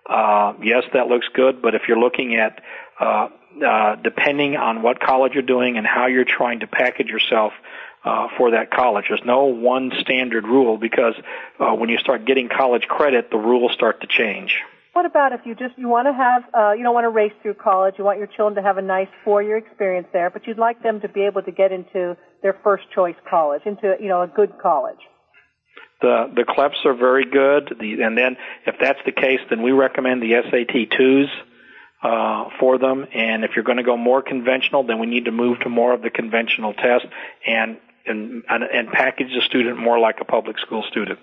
[0.09, 1.61] uh, yes, that looks good.
[1.61, 2.62] But if you're looking at
[2.99, 3.29] uh,
[3.64, 7.53] uh, depending on what college you're doing and how you're trying to package yourself,
[8.05, 9.07] uh, for that college.
[9.09, 11.15] There's no one standard rule because
[11.59, 14.55] uh, when you start getting college credit, the rules start to change.
[14.93, 17.33] What about if you just you want to have uh, you don't want to race
[17.43, 20.59] through college, you want your children to have a nice four-year experience there, but you'd
[20.59, 24.23] like them to be able to get into their first choice college, into you know
[24.23, 25.01] a good college.
[26.01, 28.37] The the CLEPs are very good, the, and then
[28.67, 31.29] if that's the case, then we recommend the SAT twos
[32.05, 33.07] uh, for them.
[33.13, 35.93] And if you're going to go more conventional, then we need to move to more
[35.93, 37.07] of the conventional test
[37.47, 41.21] and and and package the student more like a public school student.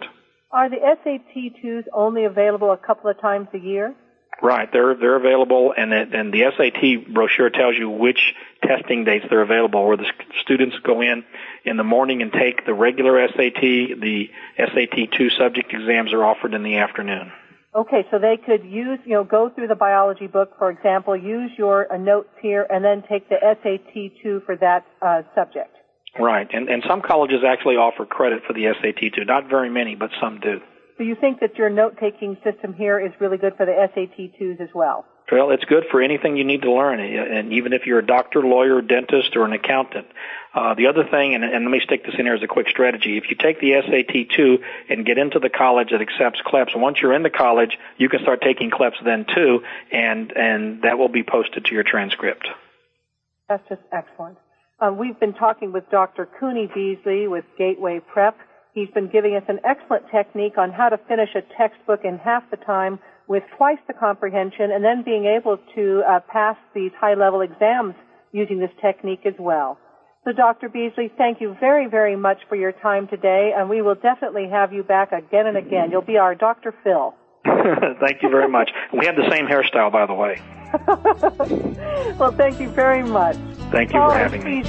[0.52, 3.96] Are the SAT2s only available a couple of times a year?
[4.42, 8.34] Right, they're they're available, and it, and the SAT brochure tells you which
[8.66, 9.86] testing dates they're available.
[9.86, 10.12] Where the
[10.42, 11.24] students go in
[11.64, 16.56] in the morning and take the regular SAT, the SAT two subject exams are offered
[16.56, 17.32] in the afternoon.
[17.74, 21.52] Okay, so they could use, you know, go through the biology book, for example, use
[21.58, 25.74] your uh, notes here, and then take the SAT two for that uh, subject.
[26.20, 29.26] Right, and and some colleges actually offer credit for the SAT too.
[29.26, 30.60] Not very many, but some do.
[30.98, 34.58] So you think that your note-taking system here is really good for the SAT twos
[34.60, 35.06] as well?
[35.32, 38.42] Well, it's good for anything you need to learn, and even if you're a doctor,
[38.42, 40.08] lawyer, dentist, or an accountant.
[40.54, 42.68] Uh, the other thing, and, and let me stick this in here as a quick
[42.68, 46.98] strategy, if you take the SAT2 and get into the college that accepts CLEPs, once
[47.02, 51.10] you're in the college, you can start taking CLEPs then too, and, and that will
[51.10, 52.48] be posted to your transcript.
[53.48, 54.38] That's just excellent.
[54.82, 56.28] Uh, we've been talking with Dr.
[56.40, 58.36] Cooney Beasley with Gateway Prep.
[58.74, 62.50] He's been giving us an excellent technique on how to finish a textbook in half
[62.50, 67.42] the time with twice the comprehension and then being able to uh, pass these high-level
[67.42, 67.94] exams
[68.32, 69.78] using this technique as well.
[70.26, 70.68] So Dr.
[70.68, 74.74] Beasley, thank you very, very much for your time today, and we will definitely have
[74.74, 75.92] you back again and again.
[75.92, 76.74] You'll be our Dr.
[76.84, 77.14] Phil.
[78.00, 78.72] thank you very much.
[78.94, 80.42] We have the same hairstyle, by the way.
[82.20, 83.36] well, thank you very much.
[83.72, 84.64] Thank you for having me.